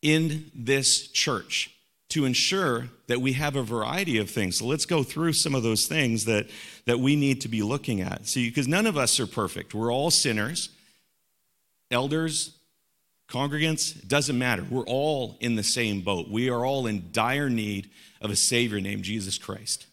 in 0.00 0.50
this 0.54 1.08
church 1.08 1.74
to 2.10 2.24
ensure 2.24 2.88
that 3.06 3.20
we 3.20 3.34
have 3.34 3.54
a 3.54 3.62
variety 3.62 4.18
of 4.18 4.30
things. 4.30 4.58
So 4.58 4.66
let's 4.66 4.86
go 4.86 5.02
through 5.02 5.34
some 5.34 5.54
of 5.54 5.62
those 5.62 5.86
things 5.86 6.24
that, 6.24 6.46
that 6.86 6.98
we 6.98 7.16
need 7.16 7.42
to 7.42 7.48
be 7.48 7.62
looking 7.62 8.00
at. 8.00 8.26
See, 8.26 8.48
because 8.48 8.66
none 8.66 8.86
of 8.86 8.96
us 8.96 9.20
are 9.20 9.26
perfect. 9.26 9.74
We're 9.74 9.92
all 9.92 10.10
sinners. 10.10 10.70
Elders, 11.90 12.56
congregants, 13.28 14.06
doesn't 14.06 14.38
matter. 14.38 14.64
We're 14.68 14.86
all 14.86 15.36
in 15.40 15.56
the 15.56 15.62
same 15.62 16.00
boat. 16.00 16.28
We 16.30 16.48
are 16.48 16.64
all 16.64 16.86
in 16.86 17.10
dire 17.12 17.50
need 17.50 17.90
of 18.20 18.30
a 18.30 18.36
Savior 18.36 18.80
named 18.80 19.04
Jesus 19.04 19.38
Christ. 19.38 19.86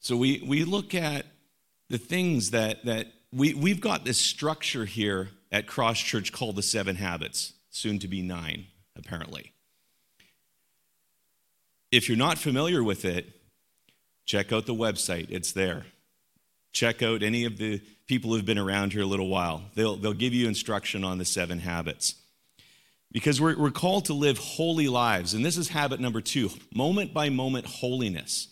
So 0.00 0.16
we, 0.16 0.44
we 0.46 0.64
look 0.64 0.94
at 0.94 1.24
the 1.88 1.96
things 1.96 2.50
that, 2.50 2.84
that 2.84 3.06
we, 3.32 3.54
we've 3.54 3.80
got 3.80 4.04
this 4.04 4.18
structure 4.18 4.84
here 4.84 5.30
at 5.54 5.68
Cross 5.68 6.00
Church 6.00 6.32
called 6.32 6.56
the 6.56 6.64
Seven 6.64 6.96
Habits, 6.96 7.52
soon 7.70 8.00
to 8.00 8.08
be 8.08 8.22
nine, 8.22 8.66
apparently. 8.96 9.52
If 11.92 12.08
you're 12.08 12.18
not 12.18 12.38
familiar 12.38 12.82
with 12.82 13.04
it, 13.04 13.40
check 14.26 14.52
out 14.52 14.66
the 14.66 14.74
website, 14.74 15.28
it's 15.30 15.52
there. 15.52 15.86
Check 16.72 17.04
out 17.04 17.22
any 17.22 17.44
of 17.44 17.56
the 17.56 17.80
people 18.08 18.32
who've 18.32 18.44
been 18.44 18.58
around 18.58 18.94
here 18.94 19.02
a 19.02 19.06
little 19.06 19.28
while. 19.28 19.62
They'll, 19.76 19.94
they'll 19.94 20.12
give 20.12 20.34
you 20.34 20.48
instruction 20.48 21.04
on 21.04 21.18
the 21.18 21.24
seven 21.24 21.60
habits. 21.60 22.16
Because 23.12 23.40
we're, 23.40 23.56
we're 23.56 23.70
called 23.70 24.06
to 24.06 24.12
live 24.12 24.38
holy 24.38 24.88
lives, 24.88 25.34
and 25.34 25.44
this 25.44 25.56
is 25.56 25.68
habit 25.68 26.00
number 26.00 26.20
two 26.20 26.50
moment 26.74 27.14
by 27.14 27.28
moment 27.28 27.66
holiness 27.66 28.48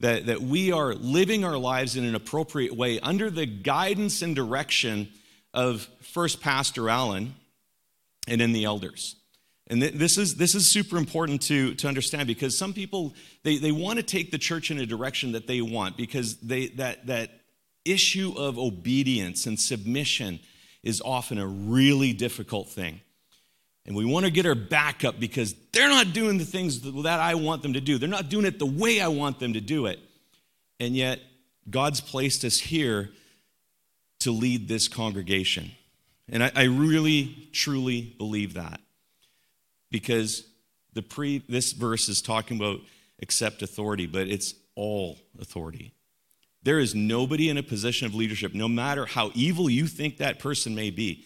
that, 0.00 0.26
that 0.26 0.42
we 0.42 0.70
are 0.70 0.92
living 0.92 1.46
our 1.46 1.56
lives 1.56 1.96
in 1.96 2.04
an 2.04 2.14
appropriate 2.14 2.76
way 2.76 3.00
under 3.00 3.30
the 3.30 3.46
guidance 3.46 4.20
and 4.20 4.36
direction 4.36 5.08
of 5.56 5.88
First 6.02 6.40
Pastor 6.40 6.88
Allen 6.88 7.34
and 8.28 8.40
in 8.40 8.52
the 8.52 8.64
elders. 8.64 9.16
And 9.68 9.82
this 9.82 10.16
is, 10.16 10.36
this 10.36 10.54
is 10.54 10.70
super 10.70 10.96
important 10.96 11.42
to, 11.42 11.74
to 11.74 11.88
understand 11.88 12.28
because 12.28 12.56
some 12.56 12.72
people, 12.72 13.14
they, 13.42 13.56
they 13.56 13.72
want 13.72 13.98
to 13.98 14.04
take 14.04 14.30
the 14.30 14.38
church 14.38 14.70
in 14.70 14.78
a 14.78 14.86
direction 14.86 15.32
that 15.32 15.48
they 15.48 15.60
want 15.60 15.96
because 15.96 16.36
they, 16.36 16.68
that, 16.68 17.06
that 17.08 17.30
issue 17.84 18.32
of 18.36 18.58
obedience 18.58 19.46
and 19.46 19.58
submission 19.58 20.38
is 20.84 21.02
often 21.04 21.38
a 21.38 21.46
really 21.46 22.12
difficult 22.12 22.68
thing. 22.68 23.00
And 23.86 23.96
we 23.96 24.04
want 24.04 24.24
to 24.24 24.30
get 24.30 24.46
our 24.46 24.54
back 24.54 25.04
up 25.04 25.18
because 25.18 25.54
they're 25.72 25.88
not 25.88 26.12
doing 26.12 26.38
the 26.38 26.44
things 26.44 26.80
that 26.82 27.20
I 27.20 27.34
want 27.34 27.62
them 27.62 27.72
to 27.72 27.80
do. 27.80 27.98
They're 27.98 28.08
not 28.08 28.28
doing 28.28 28.44
it 28.44 28.60
the 28.60 28.66
way 28.66 29.00
I 29.00 29.08
want 29.08 29.40
them 29.40 29.54
to 29.54 29.60
do 29.60 29.86
it. 29.86 29.98
And 30.78 30.94
yet, 30.94 31.20
God's 31.68 32.00
placed 32.00 32.44
us 32.44 32.58
here 32.58 33.10
to 34.26 34.32
lead 34.32 34.66
this 34.66 34.88
congregation. 34.88 35.70
And 36.28 36.42
I, 36.42 36.50
I 36.56 36.64
really, 36.64 37.48
truly 37.52 38.12
believe 38.18 38.54
that. 38.54 38.80
Because 39.92 40.44
the 40.94 41.02
pre, 41.02 41.44
this 41.48 41.72
verse 41.72 42.08
is 42.08 42.20
talking 42.20 42.56
about 42.56 42.80
accept 43.22 43.62
authority, 43.62 44.08
but 44.08 44.26
it's 44.26 44.54
all 44.74 45.16
authority. 45.40 45.92
There 46.64 46.80
is 46.80 46.92
nobody 46.92 47.48
in 47.48 47.56
a 47.56 47.62
position 47.62 48.08
of 48.08 48.16
leadership, 48.16 48.52
no 48.52 48.66
matter 48.66 49.06
how 49.06 49.30
evil 49.34 49.70
you 49.70 49.86
think 49.86 50.16
that 50.16 50.40
person 50.40 50.74
may 50.74 50.90
be, 50.90 51.24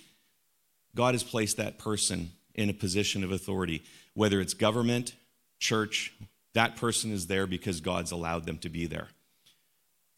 God 0.95 1.15
has 1.15 1.23
placed 1.23 1.57
that 1.57 1.79
person 1.79 2.33
in 2.55 2.69
a 2.69 2.75
position 2.75 3.25
of 3.25 3.33
authority, 3.33 3.83
whether 4.13 4.43
it's 4.43 4.53
government, 4.53 5.15
church, 5.59 6.13
that 6.53 6.77
person 6.77 7.13
is 7.13 7.29
there 7.29 7.47
because 7.47 7.81
God's 7.81 8.13
allowed 8.13 8.45
them 8.45 8.59
to 8.59 8.69
be 8.69 8.85
there. 8.85 9.09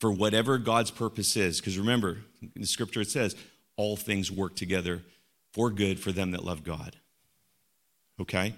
For 0.01 0.11
whatever 0.11 0.59
God's 0.59 0.91
purpose 0.91 1.37
is, 1.37 1.61
because 1.61 1.79
remember, 1.79 2.19
in 2.43 2.63
the 2.63 2.67
scripture 2.67 3.01
it 3.01 3.11
says, 3.11 3.37
all 3.77 3.97
things 3.97 4.31
work 4.31 4.55
together 4.55 5.03
for 5.53 5.71
good 5.71 5.99
for 5.99 6.13
them 6.13 6.33
that 6.33 6.45
love 6.45 6.65
God. 6.65 6.97
Okay? 8.21 8.55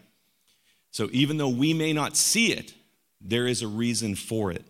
So 0.91 1.09
even 1.13 1.37
though 1.37 1.49
we 1.49 1.75
may 1.75 1.93
not 1.93 2.17
see 2.17 2.53
it, 2.53 2.75
there 3.21 3.47
is 3.47 3.63
a 3.63 3.69
reason 3.69 4.15
for 4.15 4.51
it. 4.51 4.65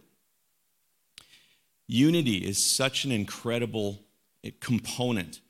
Unity 1.87 2.39
is 2.39 2.65
such 2.65 3.05
an 3.05 3.13
incredible 3.13 4.01
eh, 4.43 4.51
component 4.61 5.41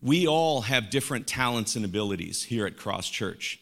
we 0.00 0.26
all 0.26 0.62
have 0.62 0.90
different 0.90 1.26
talents 1.26 1.74
and 1.76 1.84
abilities 1.84 2.42
here 2.44 2.66
at 2.66 2.76
Cross 2.76 3.08
Church. 3.08 3.60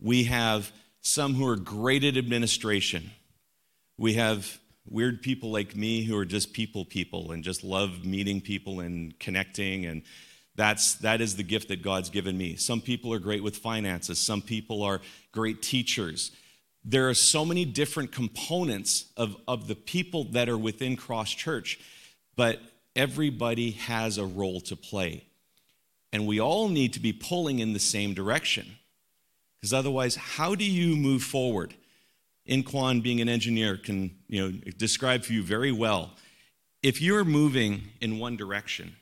We 0.00 0.24
have 0.24 0.72
some 1.02 1.34
who 1.34 1.46
are 1.46 1.56
great 1.56 2.04
at 2.04 2.16
administration. 2.16 3.10
We 3.98 4.14
have 4.14 4.58
weird 4.88 5.22
people 5.22 5.50
like 5.50 5.74
me 5.74 6.04
who 6.04 6.16
are 6.16 6.24
just 6.24 6.52
people 6.52 6.84
people 6.84 7.32
and 7.32 7.42
just 7.42 7.64
love 7.64 8.04
meeting 8.04 8.40
people 8.40 8.80
and 8.80 9.18
connecting 9.18 9.86
and 9.86 10.02
that's 10.56 10.94
that 10.96 11.20
is 11.20 11.36
the 11.36 11.42
gift 11.42 11.68
that 11.68 11.82
God's 11.82 12.10
given 12.10 12.38
me. 12.38 12.56
Some 12.56 12.80
people 12.80 13.12
are 13.12 13.18
great 13.18 13.42
with 13.42 13.56
finances, 13.56 14.18
some 14.18 14.42
people 14.42 14.82
are 14.82 15.00
great 15.32 15.62
teachers. 15.62 16.30
There 16.84 17.08
are 17.08 17.14
so 17.14 17.44
many 17.46 17.64
different 17.64 18.12
components 18.12 19.06
of, 19.16 19.36
of 19.48 19.68
the 19.68 19.74
people 19.74 20.24
that 20.32 20.50
are 20.50 20.58
within 20.58 20.96
Cross 20.96 21.30
Church, 21.30 21.80
but 22.36 22.60
everybody 22.94 23.72
has 23.72 24.18
a 24.18 24.26
role 24.26 24.60
to 24.62 24.76
play. 24.76 25.24
And 26.12 26.26
we 26.26 26.40
all 26.40 26.68
need 26.68 26.92
to 26.92 27.00
be 27.00 27.12
pulling 27.12 27.58
in 27.58 27.72
the 27.72 27.80
same 27.80 28.12
direction. 28.12 28.76
Because 29.58 29.72
otherwise, 29.72 30.14
how 30.14 30.54
do 30.54 30.64
you 30.64 30.94
move 30.94 31.22
forward? 31.22 31.74
In 32.46 32.62
Kwan, 32.62 33.00
being 33.00 33.20
an 33.20 33.28
engineer, 33.28 33.76
can 33.76 34.16
you 34.28 34.40
know 34.40 34.58
describe 34.76 35.24
for 35.24 35.32
you 35.32 35.42
very 35.42 35.72
well. 35.72 36.12
If 36.82 37.00
you're 37.00 37.24
moving 37.24 37.82
in 38.00 38.18
one 38.18 38.36
direction 38.36 38.96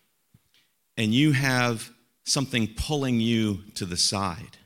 and 0.96 1.12
you 1.12 1.32
have 1.32 1.90
something 2.24 2.68
pulling 2.76 3.20
you 3.20 3.60
to 3.74 3.84
the 3.84 3.96
side, 3.96 4.58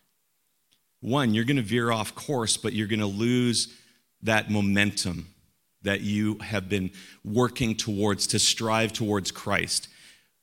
one, 1.00 1.32
you're 1.32 1.44
going 1.44 1.56
to 1.56 1.62
veer 1.62 1.90
off 1.90 2.14
course, 2.14 2.56
but 2.56 2.72
you're 2.72 2.86
going 2.86 3.00
to 3.00 3.06
lose 3.06 3.74
that 4.22 4.50
momentum 4.50 5.34
that 5.82 6.00
you 6.00 6.36
have 6.38 6.68
been 6.68 6.90
working 7.24 7.76
towards 7.76 8.26
to 8.26 8.38
strive 8.38 8.92
towards 8.92 9.30
Christ. 9.30 9.88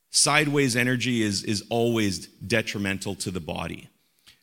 Sideways 0.10 0.76
energy 0.76 1.22
is, 1.22 1.44
is 1.44 1.64
always 1.70 2.28
detrimental 2.28 3.14
to 3.16 3.30
the 3.30 3.40
body. 3.40 3.90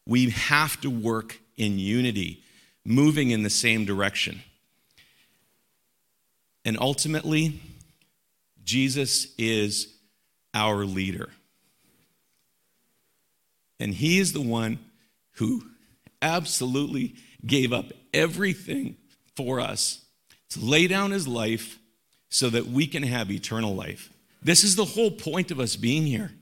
We 0.06 0.30
have 0.30 0.80
to 0.82 0.90
work 0.90 1.40
in 1.56 1.78
unity, 1.78 2.42
moving 2.90 3.30
in 3.30 3.42
the 3.42 3.50
same 3.50 3.84
direction. 3.84 4.42
And 6.64 6.76
ultimately, 6.78 7.60
Jesus 8.64 9.28
is 9.38 9.94
our 10.52 10.84
leader. 10.84 11.30
And 13.78 13.94
he 13.94 14.18
is 14.18 14.32
the 14.32 14.42
one 14.42 14.78
who 15.34 15.64
absolutely 16.20 17.14
gave 17.46 17.72
up 17.72 17.86
everything 18.12 18.96
for 19.36 19.60
us 19.60 20.04
to 20.50 20.60
lay 20.60 20.86
down 20.86 21.12
his 21.12 21.26
life 21.26 21.78
so 22.28 22.50
that 22.50 22.66
we 22.66 22.86
can 22.86 23.04
have 23.04 23.30
eternal 23.30 23.74
life. 23.74 24.10
This 24.42 24.64
is 24.64 24.76
the 24.76 24.84
whole 24.84 25.10
point 25.10 25.50
of 25.50 25.60
us 25.60 25.76
being 25.76 26.04
here. 26.04 26.32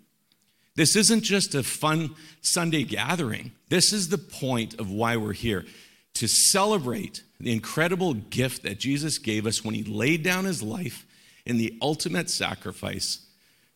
This 0.75 0.97
isn't 0.97 1.23
just 1.23 1.55
a 1.55 1.62
fun 1.62 2.14
Sunday 2.40 2.85
gathering. 2.85 3.52
This 3.69 3.93
is 3.93 4.09
the 4.09 4.19
point 4.19 4.75
of 4.81 4.90
why 4.90 5.17
we're 5.17 5.33
here 5.33 5.64
to 6.15 6.27
celebrate 6.27 7.23
the 7.41 7.53
incredible 7.53 8.15
gift 8.15 8.62
that 8.65 8.79
Jesus 8.79 9.19
gave 9.19 9.47
us 9.47 9.65
when 9.65 9.75
he 9.75 9.85
laid 9.85 10.23
down 10.23 10.45
his 10.45 10.62
life 10.62 11.07
in 11.47 11.57
the 11.59 11.79
ultimate 11.81 12.29
sacrifice 12.29 13.27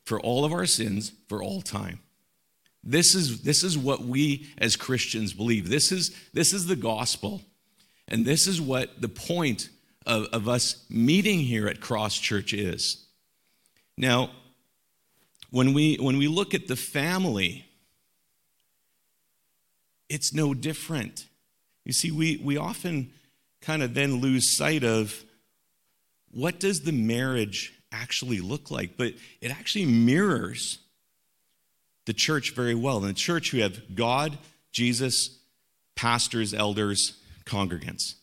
for 0.05 0.21
all 0.21 0.45
of 0.45 0.53
our 0.53 0.67
sins 0.67 1.13
for 1.29 1.43
all 1.43 1.63
time. 1.63 2.01
This 2.85 3.15
is, 3.15 3.43
this 3.43 3.63
is 3.63 3.79
what 3.79 4.03
we 4.03 4.49
as 4.59 4.75
Christians 4.75 5.33
believe. 5.33 5.69
This 5.69 5.93
is, 5.93 6.15
this 6.33 6.53
is 6.53 6.67
the 6.67 6.77
gospel. 6.77 7.43
And 8.09 8.25
this 8.27 8.47
is 8.47 8.61
what 8.61 9.01
the 9.01 9.09
point 9.09 9.69
of, 10.05 10.25
of 10.33 10.49
us 10.49 10.85
meeting 10.91 11.39
here 11.41 11.69
at 11.69 11.81
Cross 11.81 12.19
Church 12.19 12.53
is. 12.53 13.07
Now, 13.97 14.31
when 15.51 15.75
we, 15.75 15.97
when 15.97 16.19
we 16.19 16.29
look 16.29 16.55
at 16.55 16.67
the 16.67 16.77
family, 16.77 17.67
it's 20.09 20.35
no 20.35 20.55
different. 20.55 21.27
You 21.85 21.93
see, 21.93 22.11
we, 22.11 22.37
we 22.37 22.57
often 22.57 23.13
kind 23.61 23.83
of 23.83 23.95
then 23.95 24.17
lose 24.17 24.57
sight 24.57 24.85
of 24.85 25.25
what 26.31 26.61
does 26.61 26.83
the 26.83 26.93
marriage 26.93 27.73
actually 27.91 28.41
look 28.41 28.71
like? 28.71 28.97
But 28.97 29.15
it 29.41 29.51
actually 29.51 29.87
mirrors 29.87 30.79
the 32.07 32.13
church 32.13 32.55
very 32.55 32.75
well. 32.75 32.99
In 32.99 33.07
the 33.07 33.13
church, 33.13 33.53
we 33.53 33.61
have 33.61 33.95
God, 33.95 34.39
Jesus, 34.73 35.39
pastors, 35.95 36.55
elders, 36.55 37.19
congregants. 37.45 38.15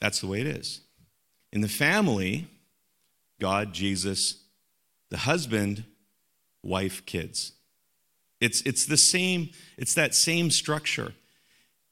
That's 0.00 0.20
the 0.20 0.26
way 0.26 0.40
it 0.40 0.46
is. 0.46 0.80
In 1.52 1.60
the 1.60 1.68
family, 1.68 2.46
God, 3.40 3.72
Jesus, 3.72 4.42
the 5.10 5.18
husband, 5.18 5.84
wife, 6.62 7.04
kids. 7.06 7.52
It's, 8.40 8.60
it's 8.62 8.86
the 8.86 8.96
same, 8.96 9.50
it's 9.76 9.94
that 9.94 10.14
same 10.14 10.50
structure. 10.50 11.12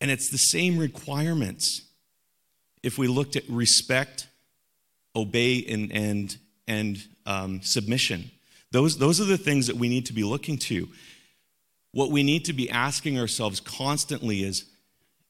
And 0.01 0.11
it's 0.11 0.29
the 0.29 0.39
same 0.39 0.79
requirements. 0.79 1.83
If 2.83 2.99
we 2.99 3.09
looked 3.09 3.37
at 3.37 3.45
respect, 3.49 4.29
obey, 5.15 5.65
and, 5.69 5.93
and, 5.93 6.37
and 6.69 6.99
um, 7.25 7.63
submission, 7.63 8.31
those, 8.71 8.99
those 8.99 9.21
are 9.21 9.25
the 9.25 9.39
things 9.39 9.69
that 9.69 9.77
we 9.77 9.89
need 9.89 10.07
to 10.07 10.13
be 10.13 10.25
looking 10.25 10.59
to. 10.59 10.89
What 11.93 12.11
we 12.11 12.23
need 12.23 12.45
to 12.45 12.53
be 12.53 12.69
asking 12.69 13.19
ourselves 13.19 13.61
constantly 13.61 14.43
is 14.43 14.67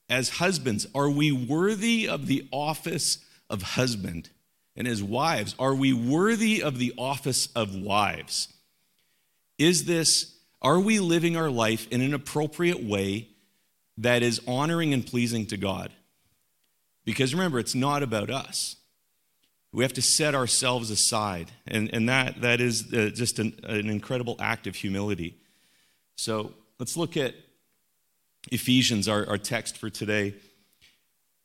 as 0.08 0.28
husbands, 0.30 0.86
are 0.94 1.10
we 1.10 1.32
worthy 1.32 2.08
of 2.08 2.26
the 2.26 2.46
office 2.50 3.18
of 3.48 3.62
husband? 3.62 4.30
And 4.76 4.86
as 4.86 5.02
wives, 5.02 5.54
are 5.58 5.74
we 5.74 5.92
worthy 5.92 6.62
of 6.62 6.78
the 6.78 6.92
office 6.98 7.48
of 7.54 7.74
wives? 7.74 8.52
Is 9.58 9.84
this, 9.84 10.34
are 10.60 10.78
we 10.78 11.00
living 11.00 11.36
our 11.36 11.50
life 11.50 11.88
in 11.90 12.02
an 12.02 12.14
appropriate 12.14 12.82
way 12.82 13.28
that 13.98 14.22
is 14.22 14.40
honoring 14.46 14.92
and 14.92 15.06
pleasing 15.06 15.46
to 15.46 15.56
God? 15.56 15.92
Because 17.04 17.34
remember, 17.34 17.58
it's 17.58 17.74
not 17.74 18.02
about 18.02 18.30
us. 18.30 18.76
We 19.72 19.84
have 19.84 19.92
to 19.94 20.02
set 20.02 20.34
ourselves 20.34 20.90
aside. 20.90 21.50
And, 21.66 21.92
and 21.92 22.08
that, 22.08 22.40
that 22.40 22.60
is 22.60 22.92
uh, 22.92 23.10
just 23.14 23.38
an, 23.38 23.58
an 23.64 23.88
incredible 23.88 24.36
act 24.38 24.66
of 24.66 24.74
humility. 24.74 25.36
So 26.16 26.52
let's 26.78 26.96
look 26.96 27.16
at 27.16 27.34
Ephesians, 28.50 29.08
our, 29.08 29.28
our 29.28 29.38
text 29.38 29.76
for 29.76 29.90
today. 29.90 30.34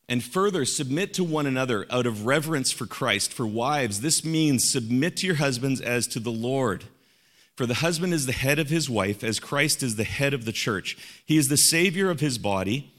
And 0.08 0.24
further, 0.24 0.66
submit 0.66 1.14
to 1.16 1.24
one 1.24 1.46
another 1.46 1.86
out 1.90 2.06
of 2.06 2.26
reverence 2.26 2.72
for 2.72 2.86
Christ. 2.86 3.32
For 3.32 3.48
wives, 3.48 4.02
this 4.02 4.26
means 4.26 4.70
submit 4.70 5.18
to 5.18 5.28
your 5.28 5.38
husbands 5.38 5.80
as 5.80 6.08
to 6.08 6.20
the 6.20 6.32
Lord. 6.32 6.86
For 7.56 7.66
the 7.66 7.76
husband 7.76 8.14
is 8.14 8.26
the 8.26 8.32
head 8.32 8.60
of 8.60 8.70
his 8.70 8.90
wife, 8.90 9.24
as 9.24 9.40
Christ 9.40 9.84
is 9.84 9.96
the 9.96 10.04
head 10.04 10.34
of 10.34 10.46
the 10.46 10.52
church. 10.52 10.98
He 11.26 11.38
is 11.38 11.50
the 11.50 11.58
Savior 11.58 12.10
of 12.10 12.20
his 12.20 12.38
body. 12.38 12.94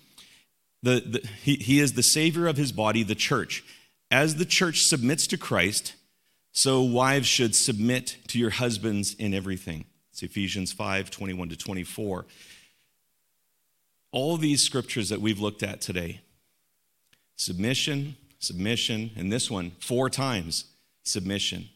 The, 0.83 1.01
the, 1.01 1.29
he, 1.43 1.57
he 1.57 1.81
is 1.81 1.95
the 1.95 2.03
Savior 2.03 2.47
of 2.47 2.57
his 2.57 2.73
body, 2.73 3.03
the 3.03 3.15
church. 3.15 3.65
As 4.11 4.37
the 4.37 4.45
church 4.45 4.83
submits 4.83 5.27
to 5.29 5.39
Christ, 5.39 5.95
so 6.53 6.83
wives 6.83 7.27
should 7.27 7.55
submit 7.55 8.19
to 8.29 8.39
your 8.39 8.51
husbands 8.51 9.15
in 9.15 9.33
everything. 9.33 9.87
It's 10.11 10.23
Ephesians 10.23 10.73
5 10.73 11.11
21 11.11 11.49
to 11.49 11.57
24 11.57 12.27
all 14.13 14.37
these 14.37 14.63
scriptures 14.63 15.09
that 15.09 15.21
we've 15.21 15.41
looked 15.41 15.63
at 15.63 15.81
today 15.81 16.21
submission, 17.37 18.17
submission, 18.39 19.11
and 19.17 19.33
this 19.33 19.51
one 19.51 19.73
four 19.81 20.09
times 20.09 20.67
submission. 21.03 21.69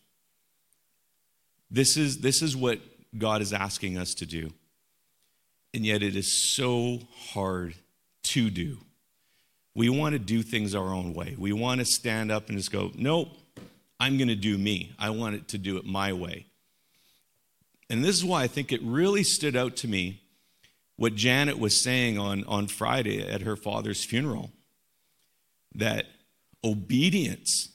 This 1.70 1.96
is, 1.96 2.18
this 2.18 2.42
is 2.42 2.56
what 2.56 2.80
God 3.16 3.42
is 3.42 3.52
asking 3.52 3.98
us 3.98 4.14
to 4.14 4.26
do. 4.26 4.52
And 5.74 5.84
yet 5.84 6.02
it 6.02 6.16
is 6.16 6.32
so 6.32 7.00
hard 7.32 7.74
to 8.24 8.50
do. 8.50 8.78
We 9.74 9.88
want 9.88 10.14
to 10.14 10.18
do 10.18 10.42
things 10.42 10.74
our 10.74 10.94
own 10.94 11.12
way. 11.12 11.34
We 11.38 11.52
want 11.52 11.80
to 11.80 11.84
stand 11.84 12.32
up 12.32 12.48
and 12.48 12.56
just 12.56 12.72
go, 12.72 12.92
nope, 12.94 13.28
I'm 14.00 14.16
going 14.16 14.28
to 14.28 14.34
do 14.34 14.56
me. 14.56 14.94
I 14.98 15.10
want 15.10 15.34
it 15.34 15.48
to 15.48 15.58
do 15.58 15.76
it 15.76 15.84
my 15.84 16.12
way. 16.12 16.46
And 17.90 18.04
this 18.04 18.16
is 18.16 18.24
why 18.24 18.42
I 18.42 18.46
think 18.46 18.72
it 18.72 18.82
really 18.82 19.22
stood 19.22 19.54
out 19.54 19.76
to 19.76 19.88
me 19.88 20.22
what 20.96 21.14
Janet 21.14 21.58
was 21.58 21.80
saying 21.80 22.18
on, 22.18 22.44
on 22.44 22.68
Friday 22.68 23.26
at 23.26 23.42
her 23.42 23.56
father's 23.56 24.02
funeral 24.04 24.50
that 25.74 26.06
obedience, 26.64 27.68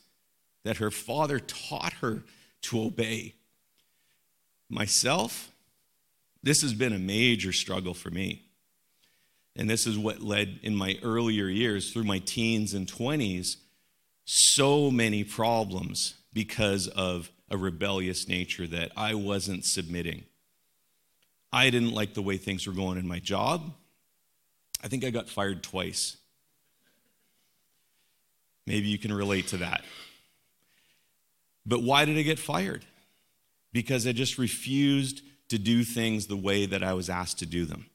that 0.63 0.77
her 0.77 0.91
father 0.91 1.39
taught 1.39 1.93
her 1.93 2.23
to 2.63 2.81
obey. 2.81 3.35
Myself, 4.71 5.51
this 6.41 6.61
has 6.61 6.73
been 6.73 6.93
a 6.93 6.99
major 6.99 7.51
struggle 7.51 7.93
for 7.93 8.09
me. 8.09 8.43
And 9.57 9.69
this 9.69 9.85
is 9.85 9.97
what 9.97 10.21
led 10.21 10.61
in 10.63 10.77
my 10.77 10.97
earlier 11.03 11.47
years, 11.47 11.91
through 11.91 12.05
my 12.05 12.19
teens 12.19 12.73
and 12.73 12.87
20s, 12.87 13.57
so 14.23 14.89
many 14.89 15.25
problems 15.25 16.13
because 16.31 16.87
of 16.87 17.29
a 17.49 17.57
rebellious 17.57 18.29
nature 18.29 18.65
that 18.65 18.93
I 18.95 19.13
wasn't 19.13 19.65
submitting. 19.65 20.23
I 21.51 21.69
didn't 21.69 21.91
like 21.91 22.13
the 22.13 22.21
way 22.21 22.37
things 22.37 22.65
were 22.65 22.73
going 22.73 22.97
in 22.97 23.05
my 23.05 23.19
job. 23.19 23.73
I 24.81 24.87
think 24.87 25.03
I 25.03 25.09
got 25.09 25.27
fired 25.27 25.63
twice. 25.63 26.15
Maybe 28.65 28.87
you 28.87 28.97
can 28.97 29.11
relate 29.11 29.47
to 29.47 29.57
that. 29.57 29.83
But 31.65 31.83
why 31.83 32.05
did 32.05 32.17
I 32.17 32.21
get 32.21 32.39
fired? 32.39 32.85
Because 33.73 34.05
I 34.05 34.11
just 34.11 34.37
refused 34.37 35.21
to 35.49 35.57
do 35.57 35.83
things 35.83 36.27
the 36.27 36.37
way 36.37 36.65
that 36.65 36.83
I 36.83 36.93
was 36.93 37.09
asked 37.09 37.39
to 37.39 37.45
do 37.45 37.65
them. 37.65 37.85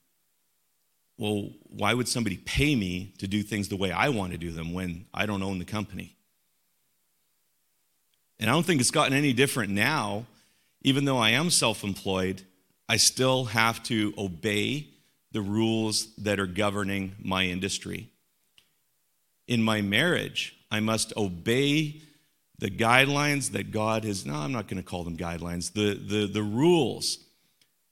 Well, 1.19 1.51
why 1.63 1.95
would 1.95 2.09
somebody 2.09 2.37
pay 2.37 2.75
me 2.77 3.15
to 3.19 3.27
do 3.27 3.43
things 3.43 3.69
the 3.69 3.77
way 3.77 3.91
I 3.91 4.11
want 4.11 4.33
to 4.33 4.39
do 4.39 4.51
them 4.51 4.73
when 4.73 5.07
I 5.15 5.27
don't 5.27 5.43
own 5.43 5.59
the 5.59 5.65
company? 5.65 6.17
And 8.39 8.51
I 8.51 8.53
don't 8.53 8.67
think 8.67 8.81
it's 8.81 8.91
gotten 8.91 9.15
any 9.15 9.33
different 9.33 9.73
now, 9.73 10.27
even 10.83 11.07
though 11.07 11.19
I 11.19 11.31
am 11.31 11.51
self 11.51 11.83
employed. 11.83 12.43
I 12.89 12.99
still 12.99 13.47
have 13.47 13.83
to 13.85 14.13
obey 14.17 14.89
the 15.33 15.41
rules 15.41 16.15
that 16.17 16.39
are 16.39 16.47
governing 16.47 17.17
my 17.19 17.45
industry. 17.45 18.11
In 19.49 19.63
my 19.63 19.81
marriage, 19.81 20.57
I 20.71 20.81
must 20.81 21.17
obey 21.17 22.03
the 22.59 22.71
guidelines 22.71 23.53
that 23.53 23.71
God 23.71 24.05
has, 24.05 24.25
no, 24.25 24.35
I'm 24.35 24.53
not 24.53 24.69
going 24.69 24.83
to 24.83 24.89
call 24.89 25.05
them 25.05 25.17
guidelines, 25.17 25.73
the, 25.73 25.95
the, 25.95 26.27
the 26.27 26.43
rules 26.43 27.19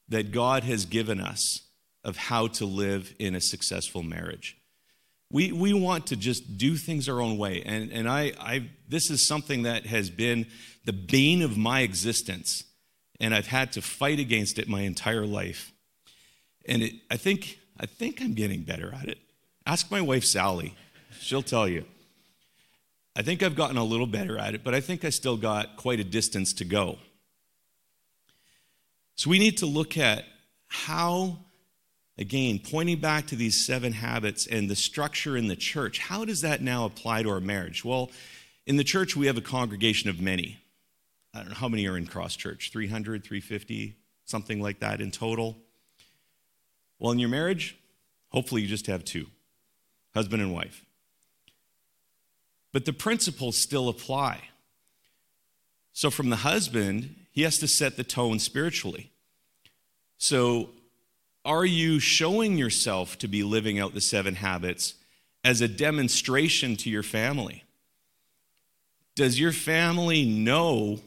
that 0.09 0.33
God 0.33 0.65
has 0.65 0.85
given 0.87 1.21
us 1.21 1.61
of 2.03 2.17
how 2.17 2.47
to 2.47 2.67
live 2.67 3.15
in 3.19 3.35
a 3.35 3.41
successful 3.41 4.03
marriage. 4.03 4.57
We, 5.31 5.53
we 5.53 5.73
want 5.73 6.07
to 6.09 6.17
just 6.17 6.59
do 6.59 6.77
things 6.77 7.09
our 7.09 7.21
own 7.21 7.39
way. 7.39 7.63
And, 7.65 7.91
and 7.93 8.09
I, 8.09 8.33
I, 8.39 8.69
this 8.89 9.11
is 9.11 9.27
something 9.27 9.63
that 9.65 9.87
has 9.87 10.11
been 10.11 10.47
the 10.85 10.93
bane 10.93 11.43
of 11.43 11.57
my 11.57 11.81
existence. 11.81 12.65
And 13.21 13.35
I've 13.35 13.47
had 13.47 13.73
to 13.73 13.83
fight 13.83 14.19
against 14.19 14.59
it 14.59 14.69
my 14.69 14.83
entire 14.83 15.27
life. 15.27 15.73
And 16.67 16.83
it, 16.83 16.95
I, 17.11 17.17
think, 17.17 17.59
I 17.81 17.87
think 17.87 18.21
I'm 18.21 18.35
getting 18.35 18.63
better 18.63 18.95
at 18.95 19.09
it. 19.09 19.19
Ask 19.67 19.91
my 19.91 20.01
wife, 20.01 20.25
Sally. 20.25 20.75
She'll 21.21 21.43
tell 21.43 21.67
you. 21.67 21.85
I 23.17 23.23
think 23.23 23.43
I've 23.43 23.55
gotten 23.55 23.77
a 23.77 23.85
little 23.85 24.07
better 24.07 24.39
at 24.39 24.55
it, 24.55 24.65
but 24.65 24.75
I 24.75 24.81
think 24.81 25.05
I 25.05 25.11
still 25.11 25.37
got 25.37 25.77
quite 25.77 26.01
a 26.01 26.05
distance 26.05 26.53
to 26.55 26.65
go. 26.65 26.99
So 29.15 29.31
we 29.31 29.39
need 29.39 29.59
to 29.59 29.67
look 29.67 29.97
at 29.97 30.25
how, 30.67 31.39
again, 32.19 32.59
pointing 32.59 32.99
back 32.99 33.29
to 33.29 33.37
these 33.37 33.65
seven 33.65 33.93
habits 33.93 34.49
and 34.49 34.69
the 34.69 34.75
structure 34.75 35.37
in 35.37 35.47
the 35.47 35.55
church, 35.55 36.01
how 36.01 36.25
does 36.25 36.41
that 36.41 36.61
now 36.61 36.85
apply 36.85 37.23
to 37.23 37.31
our 37.31 37.41
marriage? 37.41 37.85
Well, 37.85 38.11
in 38.67 38.77
the 38.77 38.85
church, 38.85 39.15
we 39.15 39.27
have 39.27 39.37
a 39.37 39.43
congregation 39.43 40.11
of 40.11 40.21
many. 40.21 40.59
I 41.33 41.39
don't 41.39 41.51
know 41.51 41.55
how 41.55 41.69
many 41.69 41.87
are 41.87 41.97
in 41.97 42.07
Cross 42.07 42.37
Church 42.37 42.71
300, 42.73 43.23
350, 43.23 43.97
something 44.25 44.61
like 44.61 44.81
that 44.81 45.01
in 45.01 45.13
total. 45.13 45.57
Well, 46.99 47.13
in 47.13 47.21
your 47.21 47.29
marriage, 47.29 47.77
hopefully 48.31 48.63
you 48.63 48.69
just 48.69 48.89
have 48.89 49.05
two 49.05 49.27
husband 50.15 50.43
and 50.43 50.53
wife. 50.53 50.85
But 52.75 52.87
the 52.87 52.93
principles 52.93 53.57
still 53.57 53.89
apply. 53.89 54.41
So, 55.93 56.11
from 56.11 56.29
the 56.29 56.37
husband, 56.37 57.15
he 57.31 57.43
has 57.43 57.59
to 57.61 57.69
set 57.69 57.97
the 57.97 58.03
tone 58.03 58.41
spiritually. 58.41 59.13
So, 60.19 60.71
are 61.45 61.65
you 61.65 62.01
showing 62.01 62.59
yourself 62.59 63.17
to 63.19 63.29
be 63.29 63.45
living 63.45 63.79
out 63.79 63.95
the 63.95 64.01
seven 64.01 64.35
habits 64.35 64.95
as 65.45 65.61
a 65.61 65.69
demonstration 65.69 66.75
to 66.79 66.91
your 66.91 67.05
family? 67.05 67.63
Does 69.15 69.39
your 69.39 69.53
family 69.53 70.25
know 70.25 70.99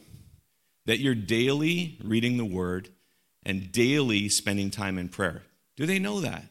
that 0.86 1.00
you're 1.00 1.16
daily 1.16 1.98
reading 2.02 2.38
the 2.38 2.46
word 2.46 2.88
and 3.44 3.74
daily 3.74 4.30
spending 4.30 4.72
time 4.72 4.98
in 4.98 5.10
prayer? 5.10 5.44
Do 5.76 5.86
they 5.86 6.00
know 6.00 6.22
that? 6.22 6.46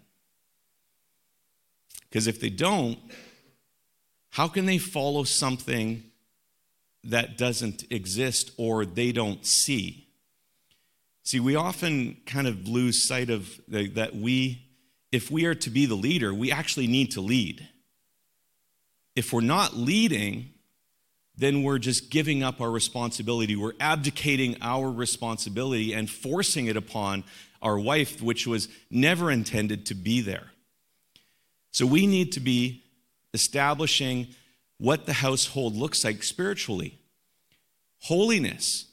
Because 2.02 2.26
if 2.26 2.38
they 2.38 2.50
don't, 2.50 2.98
how 4.37 4.49
can 4.49 4.66
they 4.66 4.77
follow 4.77 5.25
something 5.25 6.03
that 7.05 7.38
doesn't 7.38 7.90
exist 7.90 8.51
or 8.59 8.85
they 8.85 9.11
don't 9.11 9.46
see. 9.46 10.09
See, 11.22 11.40
we 11.40 11.57
often 11.57 12.18
kind 12.27 12.46
of 12.46 12.68
lose 12.68 13.09
sight 13.09 13.31
of 13.31 13.49
the, 13.66 13.88
that 13.92 14.14
we, 14.14 14.68
if 15.11 15.31
we 15.31 15.46
are 15.46 15.55
to 15.55 15.70
be 15.70 15.87
the 15.87 15.94
leader, 15.94 16.35
we 16.35 16.53
actually 16.53 16.87
need 16.87 17.12
to 17.12 17.22
lead. 17.22 17.66
If 19.14 19.33
we're 19.33 19.40
not 19.40 19.75
leading, 19.75 20.51
then 21.38 21.62
we're 21.62 21.79
just 21.79 22.11
giving 22.11 22.42
up 22.42 22.61
our 22.61 22.70
responsibility. 22.70 23.57
We're 23.57 23.72
abdicating 23.81 24.59
our 24.61 24.90
responsibility 24.90 25.94
and 25.94 26.11
forcing 26.11 26.66
it 26.66 26.77
upon 26.77 27.25
our 27.62 27.79
wife, 27.79 28.20
which 28.20 28.46
was 28.46 28.68
never 28.90 29.31
intended 29.31 29.87
to 29.87 29.94
be 29.94 30.20
there. 30.20 30.51
So 31.70 31.87
we 31.87 32.07
need 32.07 32.33
to 32.33 32.40
be 32.40 32.83
establishing 33.37 34.29
what 34.79 35.05
the 35.05 35.12
household 35.12 35.77
looks 35.77 36.03
like 36.05 36.22
spiritually. 36.22 36.99
Holiness. 38.01 38.87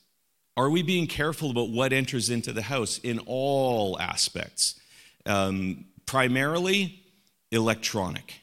Are 0.56 0.70
we 0.70 0.84
being 0.84 1.08
careful 1.08 1.50
about 1.50 1.70
what 1.70 1.94
enters 1.94 2.30
into 2.30 2.52
the 2.52 2.62
house 2.62 3.00
in 3.00 3.20
all 3.26 4.00
aspects? 4.00 4.80
Um, 5.26 5.86
primarily 6.06 7.00
electronic. 7.52 8.42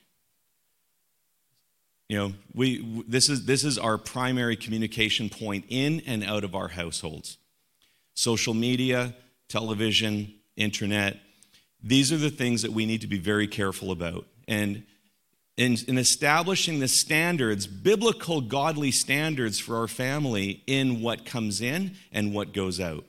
You 2.08 2.18
know, 2.18 2.32
we, 2.54 3.04
this, 3.06 3.28
is, 3.28 3.44
this 3.44 3.62
is 3.62 3.78
our 3.78 3.98
primary 3.98 4.56
communication 4.56 5.28
point 5.28 5.66
in 5.68 6.00
and 6.06 6.24
out 6.24 6.42
of 6.42 6.56
our 6.56 6.68
households. 6.68 7.36
Social 8.14 8.54
media, 8.54 9.14
television, 9.48 10.34
internet, 10.56 11.18
these 11.82 12.12
are 12.12 12.16
the 12.16 12.30
things 12.30 12.62
that 12.62 12.72
we 12.72 12.86
need 12.86 13.00
to 13.02 13.06
be 13.06 13.18
very 13.18 13.46
careful 13.46 13.90
about. 13.90 14.26
And 14.48 14.84
in, 15.60 15.76
in 15.88 15.98
establishing 15.98 16.80
the 16.80 16.88
standards, 16.88 17.66
biblical, 17.66 18.40
godly 18.40 18.90
standards 18.90 19.58
for 19.58 19.76
our 19.76 19.88
family 19.88 20.62
in 20.66 21.02
what 21.02 21.24
comes 21.24 21.60
in 21.60 21.96
and 22.12 22.32
what 22.32 22.52
goes 22.52 22.80
out. 22.80 23.04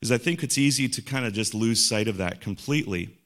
Because 0.00 0.12
I 0.12 0.18
think 0.18 0.42
it's 0.42 0.58
easy 0.58 0.88
to 0.88 1.02
kind 1.02 1.26
of 1.26 1.32
just 1.32 1.54
lose 1.54 1.88
sight 1.88 2.08
of 2.08 2.16
that 2.18 2.40
completely. 2.40 3.16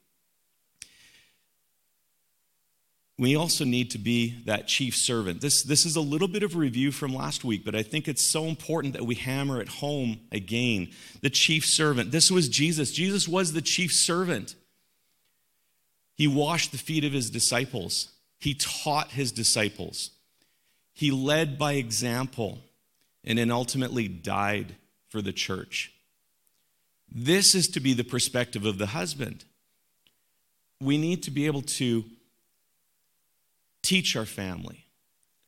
we 3.20 3.36
also 3.36 3.66
need 3.66 3.90
to 3.90 3.98
be 3.98 4.42
that 4.46 4.66
chief 4.66 4.96
servant. 4.96 5.42
This, 5.42 5.62
this 5.62 5.84
is 5.84 5.94
a 5.94 6.00
little 6.00 6.26
bit 6.26 6.42
of 6.42 6.56
review 6.56 6.90
from 6.90 7.14
last 7.14 7.44
week, 7.44 7.66
but 7.66 7.74
I 7.74 7.82
think 7.82 8.08
it's 8.08 8.24
so 8.24 8.46
important 8.46 8.94
that 8.94 9.04
we 9.04 9.14
hammer 9.14 9.60
it 9.60 9.68
home 9.68 10.20
again. 10.32 10.88
The 11.20 11.28
chief 11.28 11.66
servant. 11.66 12.12
This 12.12 12.30
was 12.30 12.48
Jesus. 12.48 12.90
Jesus 12.92 13.28
was 13.28 13.52
the 13.52 13.60
chief 13.60 13.92
servant. 13.92 14.54
He 16.14 16.26
washed 16.26 16.72
the 16.72 16.78
feet 16.78 17.04
of 17.04 17.12
his 17.12 17.28
disciples. 17.28 18.10
He 18.40 18.54
taught 18.54 19.10
his 19.10 19.30
disciples. 19.30 20.10
He 20.92 21.10
led 21.10 21.58
by 21.58 21.74
example 21.74 22.58
and 23.22 23.38
then 23.38 23.50
ultimately 23.50 24.08
died 24.08 24.74
for 25.08 25.20
the 25.20 25.32
church. 25.32 25.92
This 27.12 27.54
is 27.54 27.68
to 27.68 27.80
be 27.80 27.92
the 27.92 28.04
perspective 28.04 28.64
of 28.64 28.78
the 28.78 28.86
husband. 28.86 29.44
We 30.80 30.96
need 30.96 31.22
to 31.24 31.30
be 31.30 31.46
able 31.46 31.62
to 31.62 32.04
teach 33.82 34.16
our 34.16 34.26
family. 34.26 34.86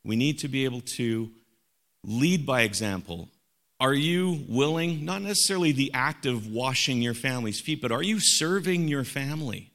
We 0.03 0.15
need 0.15 0.39
to 0.39 0.47
be 0.47 0.65
able 0.65 0.81
to 0.97 1.31
lead 2.03 2.45
by 2.45 2.61
example. 2.61 3.29
Are 3.79 3.93
you 3.93 4.45
willing, 4.47 5.03
not 5.03 5.21
necessarily 5.21 5.71
the 5.71 5.91
act 5.93 6.25
of 6.25 6.47
washing 6.47 7.01
your 7.01 7.13
family's 7.13 7.59
feet, 7.59 7.81
but 7.81 7.91
are 7.91 8.03
you 8.03 8.19
serving 8.19 8.87
your 8.87 9.03
family? 9.03 9.71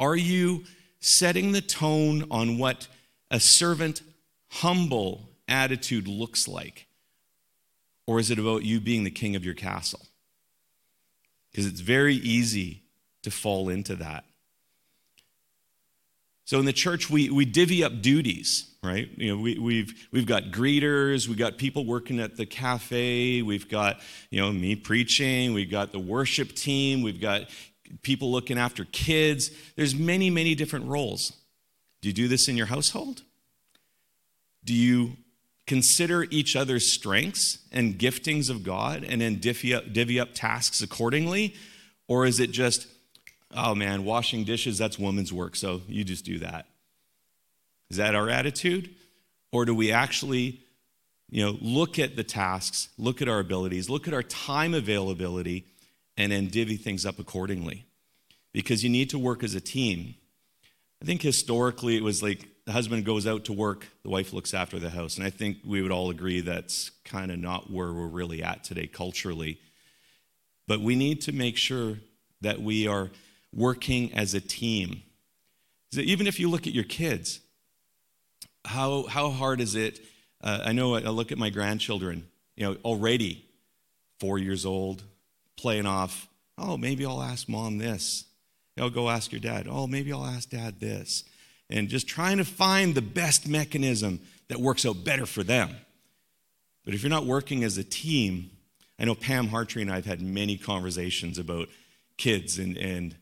Are 0.00 0.16
you 0.16 0.64
setting 1.02 1.52
the 1.52 1.60
tone 1.60 2.24
on 2.30 2.56
what 2.56 2.88
a 3.30 3.40
servant, 3.40 4.02
humble 4.48 5.28
attitude 5.46 6.08
looks 6.08 6.48
like? 6.48 6.86
Or 8.06 8.18
is 8.18 8.30
it 8.30 8.38
about 8.38 8.62
you 8.62 8.80
being 8.80 9.04
the 9.04 9.10
king 9.10 9.36
of 9.36 9.44
your 9.44 9.54
castle? 9.54 10.00
Because 11.50 11.66
it's 11.66 11.80
very 11.80 12.14
easy 12.14 12.82
to 13.22 13.30
fall 13.30 13.68
into 13.68 13.96
that. 13.96 14.24
So 16.44 16.58
in 16.58 16.64
the 16.64 16.72
church, 16.72 17.08
we, 17.08 17.30
we 17.30 17.44
divvy 17.44 17.84
up 17.84 18.02
duties, 18.02 18.70
right? 18.82 19.08
You 19.16 19.34
know, 19.34 19.42
we, 19.42 19.58
we've, 19.58 20.08
we've 20.10 20.26
got 20.26 20.44
greeters, 20.44 21.28
we've 21.28 21.38
got 21.38 21.56
people 21.56 21.86
working 21.86 22.20
at 22.20 22.36
the 22.36 22.46
cafe, 22.46 23.42
we've 23.42 23.68
got, 23.68 24.00
you 24.30 24.40
know, 24.40 24.52
me 24.52 24.74
preaching, 24.74 25.54
we've 25.54 25.70
got 25.70 25.92
the 25.92 25.98
worship 25.98 26.52
team, 26.54 27.02
we've 27.02 27.20
got 27.20 27.42
people 28.00 28.32
looking 28.32 28.58
after 28.58 28.84
kids. 28.86 29.50
There's 29.76 29.94
many, 29.94 30.30
many 30.30 30.54
different 30.54 30.86
roles. 30.86 31.32
Do 32.00 32.08
you 32.08 32.14
do 32.14 32.28
this 32.28 32.48
in 32.48 32.56
your 32.56 32.66
household? 32.66 33.22
Do 34.64 34.74
you 34.74 35.16
consider 35.66 36.24
each 36.30 36.56
other's 36.56 36.92
strengths 36.92 37.58
and 37.70 37.98
giftings 37.98 38.50
of 38.50 38.62
God 38.62 39.04
and 39.04 39.20
then 39.20 39.36
divvy 39.36 39.74
up, 39.74 39.92
divvy 39.92 40.18
up 40.18 40.30
tasks 40.34 40.82
accordingly? 40.82 41.54
Or 42.08 42.26
is 42.26 42.40
it 42.40 42.50
just, 42.50 42.86
oh 43.54 43.74
man, 43.74 44.04
washing 44.04 44.44
dishes, 44.44 44.78
that's 44.78 44.98
woman's 44.98 45.32
work, 45.32 45.56
so 45.56 45.82
you 45.88 46.04
just 46.04 46.24
do 46.24 46.38
that? 46.38 46.66
Is 47.90 47.98
that 47.98 48.14
our 48.14 48.28
attitude? 48.28 48.90
Or 49.52 49.64
do 49.64 49.74
we 49.74 49.92
actually 49.92 50.62
you 51.32 51.42
know, 51.42 51.56
look 51.62 51.98
at 51.98 52.14
the 52.14 52.22
tasks, 52.22 52.90
look 52.98 53.22
at 53.22 53.28
our 53.28 53.38
abilities, 53.38 53.88
look 53.88 54.06
at 54.06 54.12
our 54.12 54.22
time 54.22 54.74
availability, 54.74 55.64
and 56.16 56.32
then 56.32 56.48
divvy 56.48 56.76
things 56.76 57.06
up 57.06 57.18
accordingly. 57.18 57.84
Because 58.52 58.84
you 58.84 58.90
need 58.90 59.10
to 59.10 59.18
work 59.18 59.42
as 59.42 59.54
a 59.54 59.60
team. 59.60 60.14
I 61.00 61.04
think 61.04 61.22
historically 61.22 61.96
it 61.96 62.02
was 62.02 62.22
like 62.22 62.48
the 62.64 62.72
husband 62.72 63.04
goes 63.04 63.26
out 63.26 63.46
to 63.46 63.52
work, 63.52 63.88
the 64.02 64.10
wife 64.10 64.32
looks 64.32 64.54
after 64.54 64.78
the 64.78 64.90
house. 64.90 65.16
And 65.16 65.26
I 65.26 65.30
think 65.30 65.58
we 65.64 65.82
would 65.82 65.90
all 65.90 66.10
agree 66.10 66.40
that's 66.40 66.90
kind 67.04 67.32
of 67.32 67.38
not 67.38 67.70
where 67.70 67.92
we're 67.92 68.06
really 68.06 68.42
at 68.42 68.62
today 68.62 68.86
culturally. 68.86 69.58
But 70.68 70.80
we 70.80 70.94
need 70.94 71.22
to 71.22 71.32
make 71.32 71.56
sure 71.56 71.98
that 72.40 72.60
we 72.60 72.86
are 72.86 73.10
working 73.52 74.12
as 74.14 74.34
a 74.34 74.40
team. 74.40 75.02
Even 75.92 76.26
if 76.26 76.38
you 76.38 76.48
look 76.48 76.66
at 76.66 76.72
your 76.72 76.84
kids, 76.84 77.40
how, 78.64 79.04
how 79.04 79.30
hard 79.30 79.60
is 79.60 79.74
it? 79.74 80.00
Uh, 80.40 80.60
I 80.64 80.72
know 80.72 80.94
I 80.94 81.00
look 81.00 81.32
at 81.32 81.38
my 81.38 81.50
grandchildren, 81.50 82.26
you 82.56 82.64
know, 82.64 82.76
already 82.84 83.44
four 84.20 84.38
years 84.38 84.64
old, 84.64 85.02
playing 85.56 85.86
off, 85.86 86.28
oh, 86.58 86.76
maybe 86.76 87.04
I'll 87.06 87.22
ask 87.22 87.48
mom 87.48 87.78
this. 87.78 88.24
I'll 88.78 88.90
go 88.90 89.10
ask 89.10 89.32
your 89.32 89.40
dad. 89.40 89.66
Oh, 89.68 89.86
maybe 89.86 90.12
I'll 90.12 90.24
ask 90.24 90.48
dad 90.48 90.80
this. 90.80 91.24
And 91.68 91.88
just 91.88 92.06
trying 92.06 92.38
to 92.38 92.44
find 92.44 92.94
the 92.94 93.02
best 93.02 93.46
mechanism 93.46 94.20
that 94.48 94.58
works 94.58 94.84
out 94.84 95.04
better 95.04 95.26
for 95.26 95.42
them. 95.42 95.70
But 96.84 96.94
if 96.94 97.02
you're 97.02 97.10
not 97.10 97.26
working 97.26 97.64
as 97.64 97.78
a 97.78 97.84
team, 97.84 98.50
I 98.98 99.04
know 99.04 99.14
Pam 99.14 99.48
Hartree 99.48 99.82
and 99.82 99.90
I 99.90 99.96
have 99.96 100.06
had 100.06 100.20
many 100.20 100.56
conversations 100.56 101.38
about 101.38 101.68
kids, 102.16 102.58
and, 102.58 102.76
and 102.76 103.14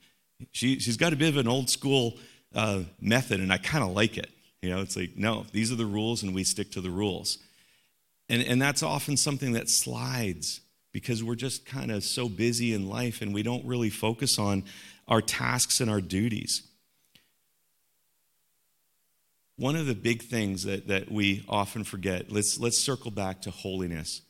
she, 0.53 0.79
she's 0.79 0.97
got 0.97 1.13
a 1.13 1.17
bit 1.17 1.29
of 1.29 1.37
an 1.37 1.49
old 1.49 1.71
school 1.71 2.19
uh, 2.55 2.83
method, 3.01 3.41
and 3.41 3.53
I 3.53 3.59
kind 3.59 3.85
of 3.85 3.91
like 3.91 4.19
it. 4.19 4.31
You 4.63 4.71
know, 4.71 4.81
it's 4.81 4.97
like, 4.97 5.17
no, 5.17 5.47
these 5.53 5.73
are 5.73 5.77
the 5.77 5.87
rules, 5.87 6.23
and 6.23 6.35
we 6.35 6.45
stick 6.45 6.73
to 6.73 6.81
the 6.81 6.91
rules. 6.91 7.39
And, 8.29 8.43
and 8.43 8.61
that's 8.61 8.83
often 8.83 9.17
something 9.17 9.53
that 9.53 9.69
slides 9.69 10.61
because 10.93 11.23
we're 11.23 11.35
just 11.35 11.67
kind 11.67 11.91
of 11.91 12.03
so 12.05 12.29
busy 12.29 12.75
in 12.75 12.89
life 12.89 13.23
and 13.23 13.33
we 13.33 13.43
don't 13.43 13.65
really 13.65 13.91
focus 13.91 14.39
on 14.39 14.65
our 15.09 15.21
tasks 15.21 15.81
and 15.81 15.91
our 15.91 16.01
duties. 16.01 16.63
One 19.57 19.77
of 19.77 19.87
the 19.87 19.95
big 19.95 20.23
things 20.23 20.65
that, 20.65 20.89
that 20.89 21.11
we 21.11 21.45
often 21.49 21.85
forget, 21.85 22.33
let's, 22.33 22.59
let's 22.59 22.79
circle 22.79 23.11
back 23.11 23.43
to 23.43 23.51
holiness. 23.51 24.23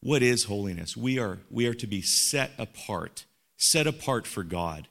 What 0.00 0.22
is 0.22 0.44
holiness? 0.44 0.96
We 0.96 1.18
are, 1.18 1.38
we 1.50 1.66
are 1.66 1.74
to 1.74 1.86
be 1.86 2.02
set 2.02 2.52
apart, 2.56 3.24
set 3.56 3.86
apart 3.86 4.26
for 4.26 4.44
God. 4.44 4.88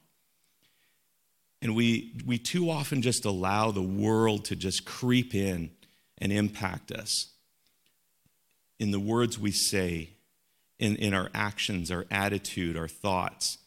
And 1.61 1.75
we, 1.75 2.13
we 2.25 2.37
too 2.37 2.69
often 2.69 3.01
just 3.01 3.25
allow 3.25 3.71
the 3.71 3.81
world 3.81 4.45
to 4.45 4.55
just 4.55 4.85
creep 4.85 5.33
in 5.33 5.71
and 6.17 6.31
impact 6.31 6.91
us 6.91 7.27
in 8.79 8.91
the 8.91 8.99
words 8.99 9.37
we 9.37 9.51
say, 9.51 10.11
in, 10.79 10.95
in 10.95 11.13
our 11.13 11.29
actions, 11.33 11.91
our 11.91 12.05
attitude, 12.09 12.77
our 12.77 12.87
thoughts, 12.87 13.57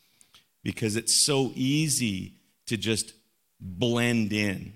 because 0.63 0.97
it's 0.97 1.25
so 1.25 1.53
easy 1.55 2.35
to 2.67 2.77
just 2.77 3.13
blend 3.61 4.33
in. 4.33 4.73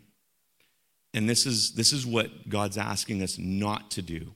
And 1.15 1.29
this 1.29 1.47
is, 1.47 1.73
this 1.73 1.93
is 1.93 2.07
what 2.07 2.49
God's 2.49 2.77
asking 2.77 3.23
us 3.23 3.39
not 3.39 3.91
to 3.93 4.03
do. 4.03 4.35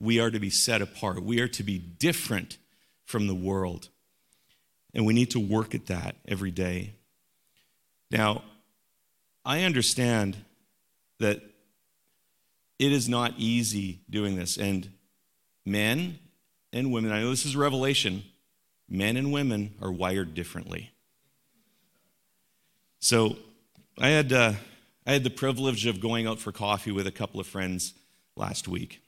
We 0.00 0.20
are 0.20 0.30
to 0.30 0.38
be 0.38 0.50
set 0.50 0.80
apart, 0.80 1.22
we 1.22 1.40
are 1.40 1.48
to 1.48 1.62
be 1.62 1.78
different 1.78 2.58
from 3.04 3.26
the 3.26 3.34
world. 3.34 3.88
And 4.94 5.04
we 5.04 5.12
need 5.12 5.32
to 5.32 5.40
work 5.40 5.74
at 5.74 5.86
that 5.86 6.14
every 6.28 6.52
day. 6.52 6.94
Now, 8.12 8.44
I 9.44 9.62
understand 9.62 10.36
that 11.18 11.42
it 12.78 12.92
is 12.92 13.08
not 13.08 13.34
easy 13.36 14.00
doing 14.08 14.36
this. 14.36 14.56
And 14.56 14.88
men 15.66 16.20
and 16.74 16.92
women, 16.92 17.12
I 17.12 17.20
know 17.20 17.30
this 17.30 17.46
is 17.46 17.56
revelation, 17.56 18.24
men 18.88 19.16
and 19.16 19.32
women 19.32 19.74
are 19.80 19.92
wired 19.92 20.34
differently. 20.34 20.92
So 22.98 23.36
I 23.98 24.08
had, 24.08 24.32
uh, 24.32 24.54
I 25.06 25.12
had 25.12 25.24
the 25.24 25.30
privilege 25.30 25.86
of 25.86 26.00
going 26.00 26.26
out 26.26 26.40
for 26.40 26.52
coffee 26.52 26.90
with 26.90 27.06
a 27.06 27.12
couple 27.12 27.38
of 27.38 27.46
friends 27.46 27.94
last 28.36 28.66
week. 28.66 29.00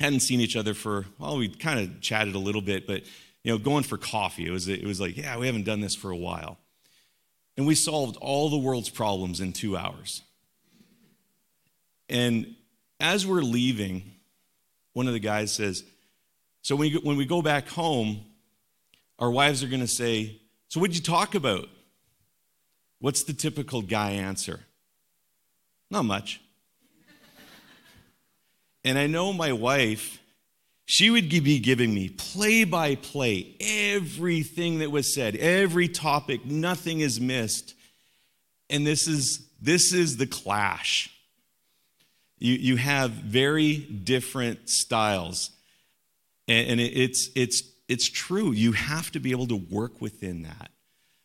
Hadn't 0.00 0.20
seen 0.20 0.40
each 0.40 0.56
other 0.56 0.72
for, 0.72 1.04
well, 1.18 1.36
we 1.36 1.48
kind 1.48 1.78
of 1.78 2.00
chatted 2.00 2.34
a 2.34 2.38
little 2.38 2.62
bit, 2.62 2.86
but 2.86 3.02
you 3.44 3.52
know, 3.52 3.58
going 3.58 3.82
for 3.82 3.98
coffee, 3.98 4.46
it 4.46 4.50
was, 4.50 4.66
it 4.66 4.84
was 4.84 5.00
like, 5.00 5.16
yeah, 5.16 5.36
we 5.36 5.46
haven't 5.46 5.64
done 5.64 5.80
this 5.80 5.94
for 5.94 6.10
a 6.10 6.16
while. 6.16 6.58
And 7.56 7.66
we 7.66 7.74
solved 7.74 8.16
all 8.16 8.48
the 8.48 8.56
world's 8.56 8.88
problems 8.88 9.40
in 9.40 9.52
two 9.52 9.76
hours. 9.76 10.22
And 12.08 12.54
as 12.98 13.26
we're 13.26 13.42
leaving, 13.42 14.12
one 14.94 15.06
of 15.06 15.12
the 15.12 15.20
guys 15.20 15.52
says, 15.52 15.84
So 16.62 16.76
when, 16.76 16.92
when 16.94 17.16
we 17.16 17.26
go 17.26 17.42
back 17.42 17.68
home, 17.68 18.24
our 19.18 19.30
wives 19.30 19.62
are 19.62 19.68
going 19.68 19.80
to 19.80 19.86
say, 19.86 20.40
So 20.68 20.80
what'd 20.80 20.96
you 20.96 21.02
talk 21.02 21.34
about? 21.34 21.68
What's 22.98 23.24
the 23.24 23.32
typical 23.32 23.82
guy 23.82 24.12
answer? 24.12 24.60
Not 25.90 26.04
much. 26.04 26.40
and 28.84 28.98
I 28.98 29.06
know 29.06 29.32
my 29.32 29.52
wife, 29.52 30.20
she 30.84 31.10
would 31.10 31.28
be 31.28 31.58
giving 31.58 31.92
me 31.92 32.08
play 32.08 32.64
by 32.64 32.94
play 32.94 33.56
everything 33.60 34.78
that 34.78 34.90
was 34.90 35.12
said, 35.12 35.36
every 35.36 35.88
topic, 35.88 36.46
nothing 36.46 37.00
is 37.00 37.20
missed. 37.20 37.74
And 38.70 38.86
this 38.86 39.06
is 39.06 39.46
this 39.60 39.92
is 39.92 40.16
the 40.16 40.26
clash 40.26 41.12
you, 42.42 42.54
you 42.54 42.76
have 42.76 43.10
very 43.12 43.76
different 43.76 44.68
styles. 44.68 45.50
And, 46.48 46.70
and 46.70 46.80
it, 46.80 46.92
it's, 46.92 47.30
it's, 47.34 47.62
it's 47.88 48.08
true. 48.08 48.52
You 48.52 48.72
have 48.72 49.10
to 49.12 49.20
be 49.20 49.30
able 49.30 49.46
to 49.48 49.56
work 49.56 50.00
within 50.00 50.42
that. 50.42 50.70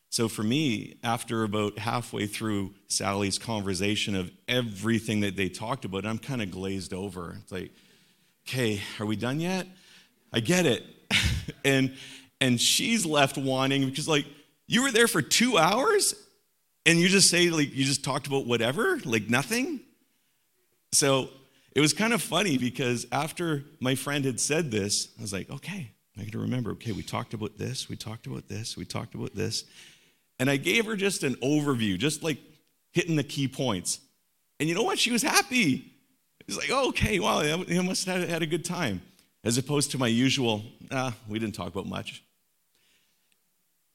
So 0.09 0.27
for 0.27 0.43
me, 0.43 0.97
after 1.03 1.43
about 1.43 1.77
halfway 1.77 2.27
through 2.27 2.73
Sally's 2.87 3.37
conversation 3.37 4.15
of 4.15 4.31
everything 4.47 5.19
that 5.19 5.35
they 5.35 5.49
talked 5.49 5.85
about, 5.85 6.05
I'm 6.05 6.17
kind 6.17 6.41
of 6.41 6.49
glazed 6.49 6.93
over. 6.93 7.37
It's 7.41 7.51
like, 7.51 7.71
okay, 8.47 8.81
are 8.99 9.05
we 9.05 9.15
done 9.15 9.39
yet? 9.39 9.67
I 10.33 10.39
get 10.39 10.65
it. 10.65 10.83
and 11.65 11.93
and 12.39 12.59
she's 12.59 13.05
left 13.05 13.37
wanting 13.37 13.87
because 13.87 14.07
like 14.07 14.25
you 14.67 14.83
were 14.83 14.91
there 14.91 15.07
for 15.07 15.21
two 15.21 15.57
hours 15.57 16.13
and 16.85 16.99
you 16.99 17.07
just 17.09 17.29
say 17.29 17.49
like 17.49 17.73
you 17.75 17.83
just 17.83 18.03
talked 18.03 18.27
about 18.27 18.45
whatever, 18.45 18.99
like 19.05 19.29
nothing. 19.29 19.81
So 20.93 21.29
it 21.77 21.81
was 21.81 21.93
kind 21.93 22.11
of 22.11 22.23
funny 22.23 22.57
because 22.57 23.05
after 23.11 23.63
my 23.79 23.93
friend 23.93 24.25
had 24.25 24.39
said 24.39 24.71
this, 24.71 25.09
I 25.19 25.21
was 25.21 25.31
like, 25.31 25.47
okay, 25.51 25.91
I 26.17 26.23
got 26.23 26.31
to 26.31 26.39
remember, 26.39 26.71
okay, 26.71 26.91
we 26.91 27.03
talked 27.03 27.35
about 27.35 27.59
this, 27.59 27.87
we 27.87 27.95
talked 27.95 28.25
about 28.25 28.47
this, 28.47 28.75
we 28.75 28.83
talked 28.83 29.13
about 29.13 29.35
this. 29.35 29.63
And 30.39 30.49
I 30.49 30.57
gave 30.57 30.87
her 30.87 30.95
just 30.95 31.21
an 31.21 31.35
overview, 31.35 31.99
just 31.99 32.23
like 32.23 32.39
hitting 32.93 33.15
the 33.15 33.23
key 33.23 33.47
points. 33.47 33.99
And 34.59 34.67
you 34.67 34.73
know 34.73 34.81
what? 34.81 34.97
She 34.97 35.11
was 35.11 35.21
happy. 35.21 35.93
It's 36.47 36.57
like, 36.57 36.71
oh, 36.71 36.89
okay, 36.89 37.19
wow, 37.19 37.41
you 37.41 37.83
must 37.83 38.07
have 38.07 38.27
had 38.27 38.41
a 38.41 38.47
good 38.47 38.65
time. 38.65 39.03
As 39.43 39.59
opposed 39.59 39.91
to 39.91 39.99
my 39.99 40.07
usual, 40.07 40.63
ah, 40.89 41.13
we 41.27 41.37
didn't 41.37 41.53
talk 41.53 41.67
about 41.67 41.85
much. 41.85 42.23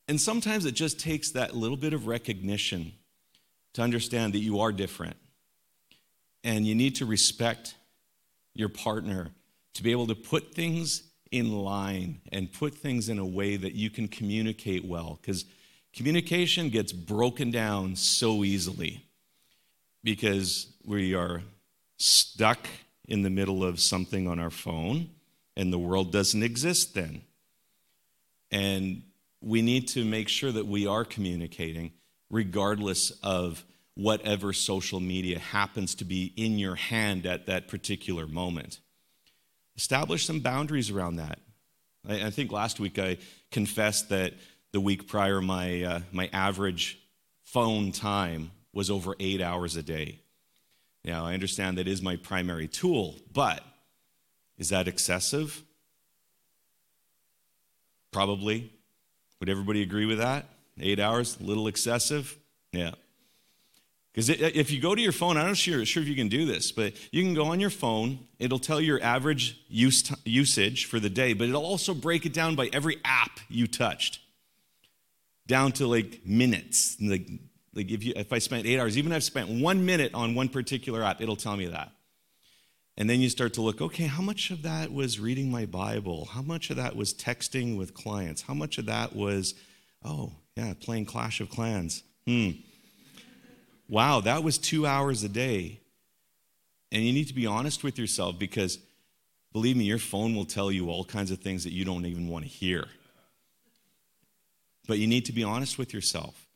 And 0.07 0.21
sometimes 0.21 0.66
it 0.66 0.77
just 0.77 1.01
takes 1.01 1.33
that 1.33 1.57
little 1.57 1.77
bit 1.77 1.95
of 1.95 2.07
recognition 2.07 2.92
to 3.73 3.83
understand 3.83 4.35
that 4.35 4.38
you 4.38 4.61
are 4.61 4.71
different 4.71 5.16
and 6.44 6.66
you 6.66 6.74
need 6.74 6.96
to 6.96 7.07
respect 7.07 7.74
your 8.55 8.68
partner 8.68 9.31
to 9.74 9.83
be 9.83 9.90
able 9.92 10.07
to 10.07 10.14
put 10.14 10.55
things 10.55 11.05
in 11.31 11.52
line 11.52 12.20
and 12.31 12.52
put 12.52 12.74
things 12.74 13.09
in 13.09 13.18
a 13.18 13.24
way 13.24 13.57
that 13.57 13.74
you 13.74 13.88
can 13.88 14.07
communicate 14.07 14.85
well. 14.85 15.18
Because 15.20 15.44
communication 15.94 16.68
gets 16.68 16.92
broken 16.92 17.50
down 17.50 17.96
so 17.96 18.44
easily 18.44 19.05
because 20.05 20.66
we 20.85 21.14
are 21.14 21.42
stuck 21.96 22.66
in 23.09 23.22
the 23.22 23.31
middle 23.31 23.64
of 23.64 23.81
something 23.81 24.28
on 24.28 24.38
our 24.38 24.50
phone 24.50 25.09
and 25.57 25.72
the 25.72 25.78
world 25.78 26.12
doesn't 26.12 26.42
exist 26.42 26.94
then. 26.94 27.22
And 28.50 29.02
we 29.40 29.62
need 29.62 29.88
to 29.88 30.05
make 30.05 30.28
sure 30.28 30.52
that 30.52 30.66
we 30.66 30.87
are 30.87 31.05
communicating 31.05 31.92
regardless 32.31 33.11
of 33.22 33.64
whatever 33.94 34.52
social 34.52 35.00
media 35.00 35.38
happens 35.38 35.94
to 35.96 36.05
be 36.05 36.33
in 36.37 36.59
your 36.59 36.74
hand 36.74 37.26
at 37.26 37.46
that 37.46 37.68
particular 37.68 38.26
moment. 38.26 38.81
Establish 39.76 40.26
some 40.26 40.40
boundaries 40.40 40.90
around 40.90 41.16
that. 41.16 41.38
I, 42.09 42.26
I 42.26 42.31
think 42.31 42.52
last 42.52 42.81
week 42.81 42.98
I 42.98 43.18
confessed 43.50 44.09
that 44.09 44.35
the 44.72 44.81
week 44.81 45.09
prior, 45.09 45.40
my, 45.40 45.83
uh, 45.83 46.00
my 46.11 46.31
average 46.33 46.98
phone 47.42 47.92
time 47.92 48.50
was 48.72 48.90
over 48.90 49.14
eight 49.20 49.42
hours 49.42 49.76
a 49.76 49.83
day. 49.83 50.20
Now, 51.05 51.26
I 51.26 51.35
understand 51.35 51.78
that 51.78 51.88
is 51.88 52.00
my 52.00 52.16
primary 52.16 52.68
tool, 52.68 53.16
but 53.33 53.62
is 54.57 54.70
that 54.70 54.88
excessive? 54.88 55.62
Probably. 58.12 58.72
Would 59.40 59.48
everybody 59.48 59.83
agree 59.83 60.07
with 60.07 60.18
that? 60.18 60.46
Eight 60.81 61.00
hours, 61.00 61.38
a 61.40 61.42
little 61.42 61.66
excessive? 61.66 62.38
Yeah. 62.72 62.92
Because 64.12 64.29
if 64.29 64.70
you 64.70 64.81
go 64.81 64.94
to 64.94 65.01
your 65.01 65.12
phone, 65.12 65.38
I'm 65.38 65.46
not 65.46 65.57
sure, 65.57 65.85
sure 65.87 66.03
if 66.03 66.09
you 66.09 66.14
can 66.14 66.29
do 66.29 66.44
this, 66.44 66.70
but 66.70 66.92
you 67.12 67.22
can 67.22 67.33
go 67.33 67.46
on 67.46 67.61
your 67.61 67.70
phone. 67.70 68.18
It'll 68.38 68.59
tell 68.59 68.81
your 68.81 69.03
average 69.03 69.59
use 69.68 70.03
t- 70.03 70.14
usage 70.27 70.85
for 70.85 71.01
the 71.01 71.09
day, 71.09 71.33
but 71.33 71.48
it'll 71.48 71.64
also 71.64 71.94
break 71.94 72.27
it 72.27 72.35
down 72.35 72.55
by 72.55 72.68
every 72.75 72.98
app 73.07 73.40
you 73.48 73.66
touched, 73.66 74.20
down 75.46 75.72
to 75.72 75.87
like 75.87 76.27
minutes. 76.27 76.98
Like, 77.01 77.27
like 77.75 77.90
if, 77.90 78.05
you, 78.05 78.12
if 78.14 78.35
I 78.35 78.38
spent 78.38 78.66
eight 78.66 78.79
hours, 78.79 78.98
even 78.98 79.12
if 79.12 79.16
I've 79.16 79.25
spent 79.25 79.48
one 79.48 79.87
minute 79.87 80.12
on 80.12 80.35
one 80.35 80.51
particular 80.51 81.03
app, 81.03 81.22
it'll 81.22 81.35
tell 81.35 81.57
me 81.57 81.66
that. 81.68 81.90
And 82.98 83.09
then 83.09 83.22
you 83.22 83.31
start 83.31 83.55
to 83.55 83.62
look, 83.62 83.81
okay, 83.81 84.05
how 84.05 84.20
much 84.20 84.51
of 84.51 84.61
that 84.62 84.92
was 84.92 85.18
reading 85.18 85.51
my 85.51 85.64
Bible? 85.64 86.27
How 86.27 86.42
much 86.42 86.68
of 86.68 86.77
that 86.77 86.94
was 86.96 87.14
texting 87.14 87.79
with 87.79 87.94
clients? 87.94 88.42
How 88.42 88.53
much 88.53 88.77
of 88.77 88.85
that 88.87 89.16
was, 89.16 89.55
oh, 90.05 90.33
yeah, 90.55 90.75
playing 90.79 91.07
Clash 91.07 91.40
of 91.40 91.48
Clans? 91.48 92.03
Hmm 92.27 92.51
wow, 93.92 94.20
that 94.20 94.42
was 94.42 94.57
two 94.57 94.87
hours 94.87 95.22
a 95.22 95.28
day. 95.28 95.78
And 96.90 97.05
you 97.05 97.12
need 97.12 97.28
to 97.28 97.35
be 97.35 97.44
honest 97.44 97.85
with 97.85 97.98
yourself 97.98 98.38
because 98.38 98.78
believe 99.52 99.76
me, 99.76 99.85
your 99.85 99.98
phone 99.98 100.35
will 100.35 100.46
tell 100.46 100.72
you 100.72 100.88
all 100.88 101.05
kinds 101.05 101.31
of 101.31 101.40
things 101.40 101.64
that 101.64 101.74
you 101.74 101.85
don't 101.85 102.07
even 102.07 102.26
want 102.26 102.46
to 102.46 102.50
hear. 102.50 102.87
But 104.88 104.98
you 104.98 105.07
need 105.07 105.26
to 105.26 105.33
be 105.33 105.44
honest 105.44 105.76
with 105.76 105.92
yourself. 105.92 106.46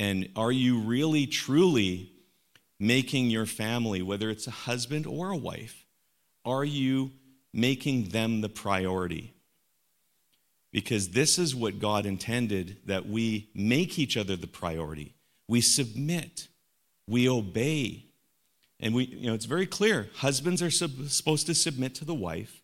And 0.00 0.30
are 0.34 0.50
you 0.50 0.80
really, 0.80 1.28
truly 1.28 2.10
making 2.80 3.30
your 3.30 3.46
family, 3.46 4.02
whether 4.02 4.28
it's 4.28 4.48
a 4.48 4.50
husband 4.50 5.06
or 5.06 5.30
a 5.30 5.36
wife, 5.36 5.86
are 6.44 6.64
you 6.64 7.12
making 7.52 8.08
them 8.08 8.40
the 8.40 8.48
priority? 8.48 9.32
Because 10.72 11.10
this 11.10 11.38
is 11.38 11.54
what 11.54 11.78
God 11.78 12.04
intended 12.04 12.78
that 12.86 13.06
we 13.06 13.48
make 13.54 13.96
each 13.96 14.16
other 14.16 14.34
the 14.34 14.48
priority 14.48 15.14
we 15.48 15.60
submit, 15.60 16.48
we 17.06 17.28
obey. 17.28 18.06
And 18.80 18.94
we, 18.94 19.04
you 19.04 19.26
know, 19.28 19.34
it's 19.34 19.44
very 19.44 19.66
clear 19.66 20.08
husbands 20.16 20.62
are 20.62 20.70
sub- 20.70 21.08
supposed 21.08 21.46
to 21.46 21.54
submit 21.54 21.94
to 21.96 22.04
the 22.04 22.14
wife, 22.14 22.60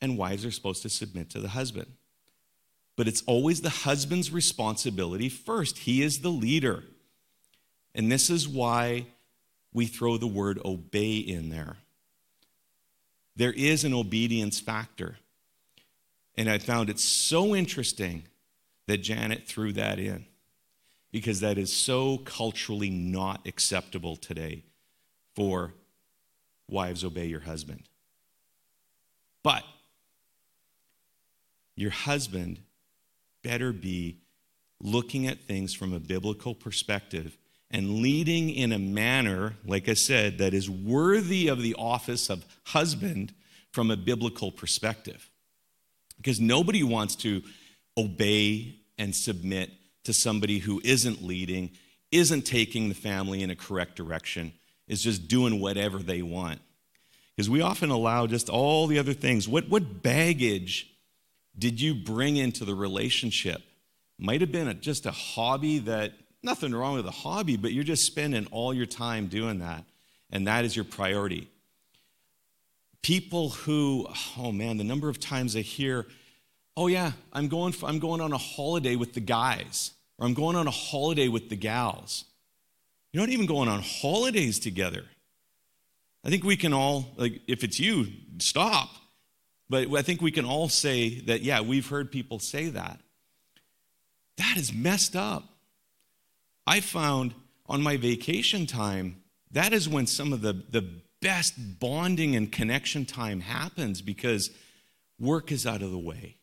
and 0.00 0.16
wives 0.16 0.44
are 0.44 0.50
supposed 0.50 0.82
to 0.82 0.88
submit 0.88 1.30
to 1.30 1.40
the 1.40 1.50
husband. 1.50 1.92
But 2.96 3.08
it's 3.08 3.22
always 3.22 3.60
the 3.60 3.70
husband's 3.70 4.30
responsibility 4.30 5.28
first. 5.28 5.78
He 5.78 6.02
is 6.02 6.20
the 6.20 6.30
leader. 6.30 6.84
And 7.94 8.10
this 8.10 8.30
is 8.30 8.48
why 8.48 9.06
we 9.72 9.86
throw 9.86 10.16
the 10.16 10.26
word 10.26 10.58
obey 10.64 11.16
in 11.16 11.50
there. 11.50 11.76
There 13.36 13.52
is 13.52 13.84
an 13.84 13.94
obedience 13.94 14.60
factor. 14.60 15.16
And 16.36 16.48
I 16.48 16.58
found 16.58 16.90
it 16.90 16.98
so 16.98 17.54
interesting 17.54 18.24
that 18.86 18.98
Janet 18.98 19.46
threw 19.46 19.72
that 19.72 19.98
in 19.98 20.26
because 21.12 21.40
that 21.40 21.58
is 21.58 21.72
so 21.72 22.18
culturally 22.18 22.90
not 22.90 23.46
acceptable 23.46 24.16
today 24.16 24.64
for 25.34 25.74
wives 26.68 27.04
obey 27.04 27.26
your 27.26 27.40
husband. 27.40 27.82
But 29.42 29.64
your 31.74 31.90
husband 31.90 32.60
better 33.42 33.72
be 33.72 34.18
looking 34.80 35.26
at 35.26 35.40
things 35.40 35.74
from 35.74 35.92
a 35.92 36.00
biblical 36.00 36.54
perspective 36.54 37.36
and 37.70 38.00
leading 38.00 38.50
in 38.50 38.72
a 38.72 38.78
manner, 38.78 39.54
like 39.64 39.88
I 39.88 39.94
said, 39.94 40.38
that 40.38 40.54
is 40.54 40.68
worthy 40.68 41.48
of 41.48 41.62
the 41.62 41.74
office 41.74 42.28
of 42.28 42.44
husband 42.66 43.32
from 43.72 43.90
a 43.90 43.96
biblical 43.96 44.50
perspective. 44.50 45.30
Because 46.16 46.40
nobody 46.40 46.82
wants 46.82 47.14
to 47.16 47.42
obey 47.96 48.80
and 48.98 49.14
submit 49.14 49.70
to 50.04 50.12
somebody 50.12 50.58
who 50.58 50.80
isn't 50.84 51.22
leading, 51.22 51.70
isn't 52.10 52.42
taking 52.42 52.88
the 52.88 52.94
family 52.94 53.42
in 53.42 53.50
a 53.50 53.56
correct 53.56 53.96
direction, 53.96 54.52
is 54.88 55.02
just 55.02 55.28
doing 55.28 55.60
whatever 55.60 55.98
they 55.98 56.22
want. 56.22 56.60
Because 57.36 57.48
we 57.48 57.60
often 57.62 57.90
allow 57.90 58.26
just 58.26 58.48
all 58.48 58.86
the 58.86 58.98
other 58.98 59.12
things. 59.12 59.48
What, 59.48 59.68
what 59.68 60.02
baggage 60.02 60.90
did 61.58 61.80
you 61.80 61.94
bring 61.94 62.36
into 62.36 62.64
the 62.64 62.74
relationship? 62.74 63.62
Might 64.18 64.40
have 64.40 64.52
been 64.52 64.68
a, 64.68 64.74
just 64.74 65.06
a 65.06 65.10
hobby 65.10 65.78
that, 65.80 66.12
nothing 66.42 66.74
wrong 66.74 66.96
with 66.96 67.06
a 67.06 67.10
hobby, 67.10 67.56
but 67.56 67.72
you're 67.72 67.84
just 67.84 68.04
spending 68.04 68.46
all 68.50 68.74
your 68.74 68.86
time 68.86 69.26
doing 69.26 69.60
that. 69.60 69.84
And 70.30 70.46
that 70.46 70.64
is 70.64 70.74
your 70.74 70.84
priority. 70.84 71.48
People 73.02 73.50
who, 73.50 74.06
oh 74.38 74.52
man, 74.52 74.76
the 74.76 74.84
number 74.84 75.08
of 75.08 75.18
times 75.18 75.56
I 75.56 75.60
hear, 75.60 76.06
oh 76.80 76.86
yeah, 76.86 77.12
I'm 77.30 77.48
going, 77.48 77.72
for, 77.72 77.90
I'm 77.90 77.98
going 77.98 78.22
on 78.22 78.32
a 78.32 78.38
holiday 78.38 78.96
with 78.96 79.12
the 79.12 79.20
guys, 79.20 79.92
or 80.18 80.26
I'm 80.26 80.32
going 80.32 80.56
on 80.56 80.66
a 80.66 80.70
holiday 80.70 81.28
with 81.28 81.50
the 81.50 81.56
gals. 81.56 82.24
You're 83.12 83.22
not 83.22 83.28
even 83.28 83.44
going 83.44 83.68
on 83.68 83.82
holidays 83.82 84.58
together. 84.58 85.04
I 86.24 86.30
think 86.30 86.42
we 86.42 86.56
can 86.56 86.72
all, 86.72 87.12
like, 87.18 87.42
if 87.46 87.64
it's 87.64 87.78
you, 87.78 88.06
stop. 88.38 88.88
But 89.68 89.94
I 89.94 90.00
think 90.00 90.22
we 90.22 90.30
can 90.30 90.46
all 90.46 90.70
say 90.70 91.20
that, 91.26 91.42
yeah, 91.42 91.60
we've 91.60 91.86
heard 91.86 92.10
people 92.10 92.38
say 92.38 92.70
that. 92.70 92.98
That 94.38 94.56
is 94.56 94.72
messed 94.72 95.14
up. 95.14 95.44
I 96.66 96.80
found 96.80 97.34
on 97.66 97.82
my 97.82 97.98
vacation 97.98 98.64
time, 98.64 99.22
that 99.50 99.74
is 99.74 99.86
when 99.86 100.06
some 100.06 100.32
of 100.32 100.40
the, 100.40 100.54
the 100.70 100.88
best 101.20 101.78
bonding 101.78 102.36
and 102.36 102.50
connection 102.50 103.04
time 103.04 103.40
happens 103.40 104.00
because 104.00 104.48
work 105.18 105.52
is 105.52 105.66
out 105.66 105.82
of 105.82 105.90
the 105.90 105.98
way. 105.98 106.36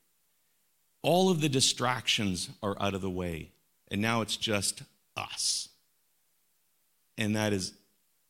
All 1.02 1.30
of 1.30 1.42
the 1.42 1.50
distractions 1.50 2.50
are 2.62 2.76
out 2.80 2.94
of 2.94 3.02
the 3.02 3.10
way. 3.10 3.52
And 3.90 4.02
now 4.02 4.22
it's 4.22 4.38
just 4.38 4.84
us. 5.16 5.70
And 7.18 7.36
that 7.36 7.54
is 7.54 7.74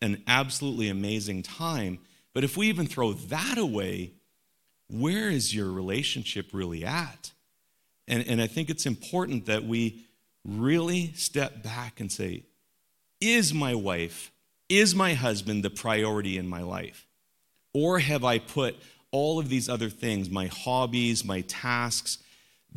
an 0.02 0.24
absolutely 0.28 0.90
amazing 0.90 1.44
time. 1.44 2.00
But 2.34 2.44
if 2.44 2.56
we 2.56 2.68
even 2.68 2.88
throw 2.88 3.14
that 3.14 3.58
away, 3.58 4.12
where 4.90 5.30
is 5.30 5.56
your 5.56 5.72
relationship 5.72 6.50
really 6.54 6.86
at? 6.86 7.32
And, 8.08 8.26
and 8.28 8.42
I 8.42 8.48
think 8.48 8.70
it's 8.70 8.86
important 8.86 9.48
that 9.48 9.66
we 9.66 10.06
really 10.46 11.12
step 11.14 11.64
back 11.64 12.00
and 12.00 12.12
say, 12.12 12.44
is 13.20 13.54
my 13.54 13.76
wife, 13.76 14.32
is 14.70 14.96
my 14.96 15.14
husband 15.14 15.64
the 15.64 15.70
priority 15.70 16.38
in 16.38 16.48
my 16.48 16.62
life? 16.62 17.08
Or 17.74 18.00
have 18.00 18.24
I 18.24 18.40
put 18.40 18.76
all 19.12 19.40
of 19.40 19.50
these 19.50 19.68
other 19.68 19.90
things, 19.90 20.30
my 20.30 20.48
hobbies, 20.48 21.26
my 21.26 21.42
tasks, 21.42 22.20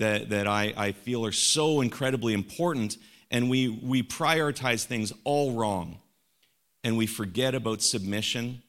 that, 0.01 0.31
that 0.31 0.47
I, 0.47 0.75
I 0.77 0.93
feel 0.93 1.25
are 1.25 1.33
so 1.33 1.81
incredibly 1.81 2.35
important, 2.35 2.97
and 3.31 3.49
we, 3.49 3.69
we 3.69 4.03
prioritize 4.03 4.85
things 4.85 5.13
all 5.25 5.53
wrong. 5.53 5.99
And 6.83 6.97
we 6.97 7.07
forget 7.07 7.55
about 7.55 7.83
submission. 7.83 8.63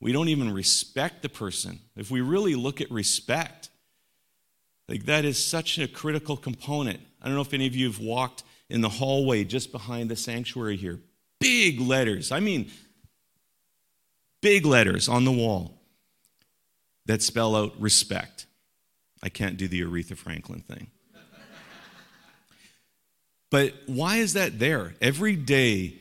We 0.00 0.12
don't 0.12 0.28
even 0.28 0.52
respect 0.52 1.22
the 1.22 1.28
person. 1.28 1.80
If 1.96 2.10
we 2.10 2.20
really 2.20 2.54
look 2.54 2.80
at 2.80 2.90
respect, 2.90 3.68
like 4.88 5.06
that 5.06 5.24
is 5.24 5.44
such 5.44 5.78
a 5.78 5.88
critical 5.88 6.36
component. 6.36 7.00
I 7.20 7.26
don't 7.26 7.34
know 7.34 7.42
if 7.42 7.52
any 7.52 7.66
of 7.66 7.74
you 7.74 7.86
have 7.86 7.98
walked 7.98 8.44
in 8.68 8.80
the 8.80 8.88
hallway 8.88 9.42
just 9.42 9.72
behind 9.72 10.08
the 10.08 10.16
sanctuary 10.16 10.76
here. 10.76 11.00
Big 11.40 11.80
letters. 11.80 12.30
I 12.30 12.38
mean, 12.38 12.70
big 14.40 14.64
letters 14.64 15.08
on 15.08 15.24
the 15.24 15.32
wall 15.32 15.74
that 17.06 17.22
spell 17.22 17.56
out 17.56 17.72
respect. 17.80 18.46
I 19.22 19.28
can't 19.28 19.56
do 19.56 19.68
the 19.68 19.82
Aretha 19.82 20.16
Franklin 20.16 20.60
thing. 20.60 20.88
but 23.50 23.74
why 23.86 24.16
is 24.16 24.32
that 24.34 24.58
there? 24.58 24.94
Every 25.00 25.36
day 25.36 25.94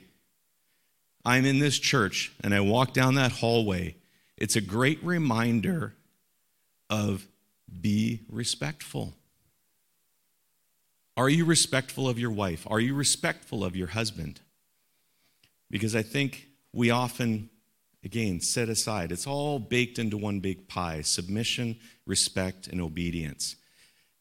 I'm 1.25 1.45
in 1.45 1.59
this 1.59 1.77
church 1.77 2.31
and 2.43 2.53
I 2.53 2.61
walk 2.61 2.93
down 2.93 3.15
that 3.15 3.31
hallway, 3.31 3.95
it's 4.37 4.55
a 4.55 4.61
great 4.61 5.03
reminder 5.03 5.93
of 6.89 7.27
be 7.81 8.21
respectful. 8.29 9.13
Are 11.17 11.29
you 11.29 11.43
respectful 11.43 12.07
of 12.07 12.17
your 12.17 12.31
wife? 12.31 12.65
Are 12.69 12.79
you 12.79 12.95
respectful 12.95 13.63
of 13.63 13.75
your 13.75 13.87
husband? 13.87 14.39
Because 15.69 15.95
I 15.95 16.01
think 16.01 16.47
we 16.73 16.89
often, 16.89 17.49
again, 18.03 18.39
set 18.39 18.69
aside, 18.69 19.11
it's 19.11 19.27
all 19.27 19.59
baked 19.59 19.99
into 19.99 20.17
one 20.17 20.39
big 20.39 20.67
pie 20.67 21.01
submission, 21.01 21.77
respect, 22.05 22.67
and 22.67 22.81
obedience. 22.81 23.55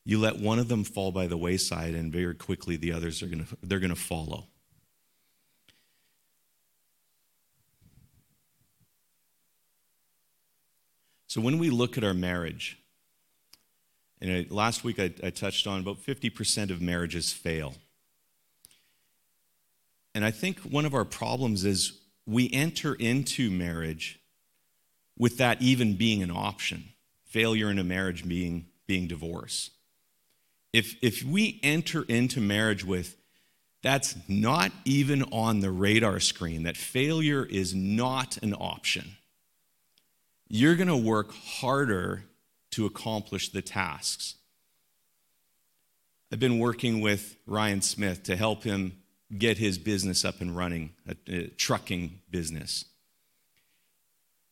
You 0.04 0.18
let 0.18 0.38
one 0.38 0.58
of 0.58 0.68
them 0.68 0.84
fall 0.84 1.12
by 1.12 1.26
the 1.26 1.36
wayside, 1.36 1.94
and 1.94 2.12
very 2.12 2.34
quickly 2.34 2.76
the 2.76 2.92
others 2.92 3.22
are 3.22 3.26
going 3.26 3.44
to, 3.44 3.56
they're 3.62 3.78
going 3.78 3.90
to 3.90 3.96
follow. 3.96 4.46
So 11.26 11.42
when 11.42 11.58
we 11.58 11.68
look 11.68 11.98
at 11.98 12.04
our 12.04 12.14
marriage, 12.14 12.78
and 14.20 14.50
last 14.50 14.82
week 14.82 14.98
I, 14.98 15.12
I 15.22 15.30
touched 15.30 15.66
on 15.66 15.80
about 15.80 15.98
50% 15.98 16.70
of 16.70 16.80
marriages 16.80 17.32
fail. 17.32 17.74
And 20.14 20.24
I 20.24 20.30
think 20.30 20.60
one 20.60 20.86
of 20.86 20.94
our 20.94 21.04
problems 21.04 21.64
is 21.64 22.00
we 22.28 22.50
enter 22.52 22.94
into 22.94 23.50
marriage 23.50 24.20
with 25.16 25.38
that 25.38 25.60
even 25.62 25.94
being 25.94 26.22
an 26.22 26.30
option 26.30 26.84
failure 27.24 27.70
in 27.70 27.78
a 27.78 27.84
marriage 27.84 28.26
being, 28.26 28.66
being 28.86 29.06
divorce. 29.06 29.70
If, 30.72 30.96
if 31.02 31.22
we 31.22 31.60
enter 31.62 32.02
into 32.04 32.40
marriage 32.40 32.84
with 32.84 33.16
that's 33.82 34.16
not 34.26 34.72
even 34.84 35.22
on 35.24 35.60
the 35.60 35.70
radar 35.70 36.20
screen, 36.20 36.64
that 36.64 36.76
failure 36.76 37.44
is 37.44 37.74
not 37.74 38.38
an 38.38 38.54
option, 38.54 39.16
you're 40.48 40.74
going 40.74 40.88
to 40.88 40.96
work 40.96 41.32
harder 41.34 42.24
to 42.72 42.86
accomplish 42.86 43.50
the 43.50 43.62
tasks. 43.62 44.34
I've 46.32 46.40
been 46.40 46.58
working 46.58 47.00
with 47.00 47.36
Ryan 47.46 47.82
Smith 47.82 48.24
to 48.24 48.36
help 48.36 48.64
him 48.64 48.98
get 49.36 49.58
his 49.58 49.78
business 49.78 50.24
up 50.24 50.40
and 50.40 50.56
running, 50.56 50.94
a, 51.06 51.16
a 51.32 51.46
trucking 51.48 52.20
business. 52.30 52.84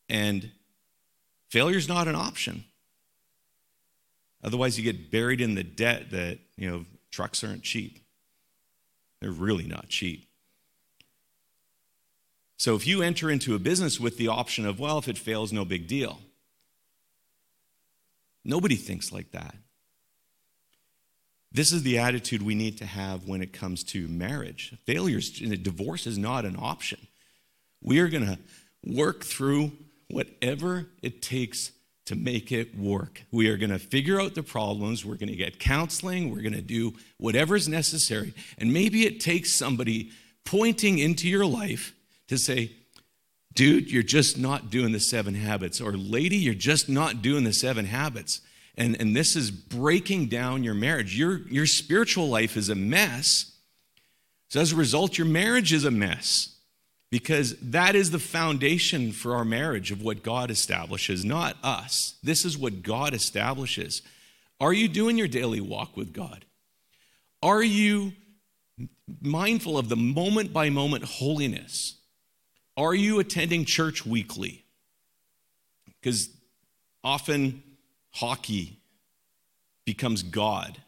And 0.09 0.51
failure's 1.49 1.89
not 1.89 2.09
an 2.09 2.14
option. 2.14 2.64
Otherwise, 4.45 4.79
you 4.79 4.85
get 4.85 5.11
buried 5.11 5.41
in 5.41 5.55
the 5.55 5.64
debt 5.64 6.11
that, 6.11 6.39
you 6.57 6.70
know, 6.70 6.85
trucks 7.11 7.43
aren't 7.43 7.62
cheap. 7.62 8.05
They're 9.20 9.31
really 9.31 9.66
not 9.66 9.89
cheap. 9.89 10.29
So 12.59 12.74
if 12.74 12.87
you 12.87 13.03
enter 13.03 13.31
into 13.31 13.55
a 13.55 13.59
business 13.59 13.99
with 13.99 14.18
the 14.18 14.29
option 14.29 14.66
of, 14.66 14.79
well, 14.79 14.99
if 14.99 15.09
it 15.09 15.18
fails, 15.18 15.53
no 15.53 15.64
big 15.64 15.87
deal, 15.87 16.20
Nobody 18.47 18.77
thinks 18.77 19.11
like 19.11 19.33
that. 19.33 19.57
This 21.57 21.73
is 21.73 21.83
the 21.85 21.97
attitude 21.97 22.43
we 22.43 22.55
need 22.55 22.77
to 22.79 22.85
have 22.85 23.27
when 23.27 23.41
it 23.41 23.55
comes 23.55 23.83
to 23.85 24.07
marriage. 24.09 24.75
Failures, 24.85 25.31
divorce 25.31 26.07
is 26.07 26.19
not 26.19 26.45
an 26.45 26.55
option. 26.61 26.99
We 27.83 27.99
are 28.01 28.09
going 28.09 28.27
to 28.27 28.39
work 28.85 29.25
through 29.25 29.73
whatever 30.11 30.89
it 31.03 31.23
takes 31.23 31.73
to 32.05 32.15
make 32.15 32.53
it 32.53 32.79
work. 32.79 33.23
We 33.31 33.49
are 33.49 33.57
going 33.57 33.71
to 33.71 33.79
figure 33.79 34.21
out 34.21 34.35
the 34.35 34.43
problems. 34.43 35.03
We're 35.03 35.15
going 35.15 35.31
to 35.31 35.35
get 35.35 35.59
counseling. 35.59 36.31
We're 36.31 36.43
going 36.43 36.53
to 36.53 36.61
do 36.61 36.93
whatever 37.17 37.57
is 37.57 37.69
necessary. 37.69 38.35
And 38.59 38.75
maybe 38.75 39.07
it 39.07 39.19
takes 39.19 39.51
somebody 39.51 40.11
pointing 40.45 40.99
into 40.99 41.27
your 41.27 41.47
life 41.47 41.95
to 42.29 42.37
say, 42.37 42.73
dude, 43.55 43.91
you're 43.91 44.03
just 44.03 44.37
not 44.37 44.69
doing 44.69 44.93
the 44.93 45.01
seven 45.01 45.35
habits, 45.35 45.81
or 45.81 45.93
lady, 45.93 46.37
you're 46.37 46.53
just 46.53 46.91
not 46.91 47.23
doing 47.23 47.45
the 47.45 47.55
seven 47.55 47.87
habits. 47.87 48.43
And, 48.77 49.01
and 49.01 49.16
this 49.16 49.37
is 49.37 49.51
breaking 49.51 50.27
down 50.27 50.62
your 50.62 50.74
marriage. 50.74 51.18
Your, 51.18 51.39
your 51.49 51.66
spiritual 51.66 52.29
life 52.29 52.57
is 52.57 52.68
a 52.68 52.74
mess. 52.74 53.53
So, 54.49 54.61
as 54.61 54.72
a 54.72 54.77
result, 54.77 55.18
your 55.18 55.27
marriage 55.27 55.72
is 55.72 55.85
a 55.85 55.91
mess 55.91 56.57
because 57.11 57.57
that 57.61 57.95
is 57.95 58.11
the 58.11 58.18
foundation 58.18 59.12
for 59.12 59.35
our 59.35 59.45
marriage 59.45 59.91
of 59.91 60.03
what 60.03 60.22
God 60.22 60.51
establishes, 60.51 61.24
not 61.24 61.57
us. 61.62 62.16
This 62.22 62.45
is 62.45 62.59
what 62.59 62.83
God 62.83 63.14
establishes. 63.14 64.03
Are 64.61 64.72
you 64.72 64.89
doing 64.89 65.16
your 65.16 65.29
daily 65.29 65.61
walk 65.61 65.97
with 65.97 66.12
God? 66.12 66.45
Are 67.43 67.62
you 67.62 68.12
mindful 69.20 69.79
of 69.79 69.89
the 69.89 69.97
moment 69.97 70.53
by 70.53 70.70
moment 70.70 71.05
holiness? 71.05 71.97
Are 72.77 72.95
you 72.95 73.18
attending 73.18 73.64
church 73.64 74.05
weekly? 74.05 74.64
Because 75.87 76.29
often 77.03 77.62
hockey 78.17 78.79
becomes 79.85 80.23
God 80.23 80.79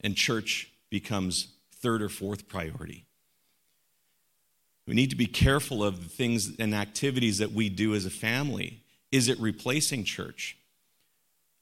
and 0.00 0.16
church 0.16 0.70
becomes 0.88 1.48
third 1.76 2.00
or 2.02 2.08
fourth 2.08 2.48
priority. 2.48 3.04
We 4.86 4.94
need 4.94 5.10
to 5.10 5.16
be 5.16 5.26
careful 5.26 5.84
of 5.84 6.02
the 6.02 6.08
things 6.08 6.56
and 6.58 6.74
activities 6.74 7.38
that 7.38 7.52
we 7.52 7.68
do 7.68 7.94
as 7.94 8.06
a 8.06 8.10
family. 8.10 8.82
Is 9.12 9.28
it 9.28 9.38
replacing 9.38 10.04
church? 10.04 10.56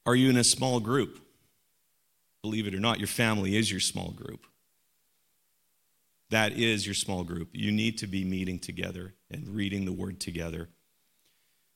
Are 0.05 0.15
you 0.15 0.29
in 0.29 0.37
a 0.37 0.43
small 0.43 0.79
group? 0.79 1.19
Believe 2.41 2.65
it 2.65 2.73
or 2.73 2.79
not, 2.79 2.99
your 2.99 3.07
family 3.07 3.57
is 3.57 3.69
your 3.69 3.81
small 3.81 4.11
group. 4.11 4.47
That 6.29 6.53
is 6.53 6.85
your 6.85 6.95
small 6.95 7.23
group. 7.23 7.49
You 7.51 7.71
need 7.71 7.97
to 7.97 8.07
be 8.07 8.23
meeting 8.23 8.57
together 8.57 9.13
and 9.29 9.47
reading 9.49 9.83
the 9.83 9.91
word 9.91 10.19
together. 10.19 10.69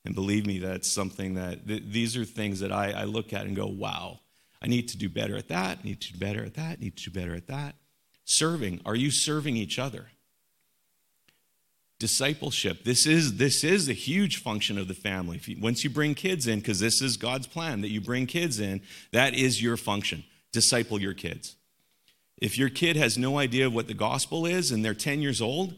And 0.04 0.14
believe 0.14 0.46
me, 0.46 0.58
that's 0.58 0.88
something 0.88 1.34
that 1.34 1.66
th- 1.66 1.84
these 1.86 2.16
are 2.16 2.24
things 2.24 2.60
that 2.60 2.72
I, 2.72 2.90
I 2.90 3.04
look 3.04 3.32
at 3.32 3.46
and 3.46 3.56
go, 3.56 3.66
wow, 3.66 4.20
I 4.62 4.66
need 4.66 4.88
to 4.88 4.98
do 4.98 5.08
better 5.08 5.36
at 5.36 5.48
that, 5.48 5.78
I 5.82 5.86
need 5.86 6.00
to 6.02 6.12
do 6.12 6.18
better 6.18 6.44
at 6.44 6.54
that, 6.54 6.78
I 6.78 6.82
need 6.82 6.96
to 6.96 7.10
do 7.10 7.18
better 7.18 7.34
at 7.34 7.46
that. 7.46 7.74
Serving, 8.24 8.80
are 8.84 8.96
you 8.96 9.10
serving 9.10 9.56
each 9.56 9.78
other? 9.78 10.06
Discipleship, 11.98 12.84
this 12.84 13.06
is 13.06 13.36
this 13.36 13.62
is 13.64 13.88
a 13.88 13.92
huge 13.92 14.42
function 14.42 14.78
of 14.78 14.88
the 14.88 14.94
family. 14.94 15.40
You, 15.44 15.58
once 15.60 15.84
you 15.84 15.90
bring 15.90 16.14
kids 16.14 16.46
in, 16.46 16.58
because 16.58 16.80
this 16.80 17.00
is 17.00 17.16
God's 17.16 17.46
plan 17.46 17.80
that 17.82 17.88
you 17.88 18.00
bring 18.00 18.26
kids 18.26 18.58
in, 18.58 18.82
that 19.12 19.34
is 19.34 19.62
your 19.62 19.76
function. 19.76 20.24
Disciple 20.52 21.00
your 21.00 21.14
kids. 21.14 21.56
If 22.38 22.58
your 22.58 22.68
kid 22.68 22.96
has 22.96 23.16
no 23.16 23.38
idea 23.38 23.70
what 23.70 23.86
the 23.86 23.94
gospel 23.94 24.44
is 24.44 24.70
and 24.70 24.84
they're 24.84 24.92
10 24.92 25.22
years 25.22 25.40
old, 25.40 25.74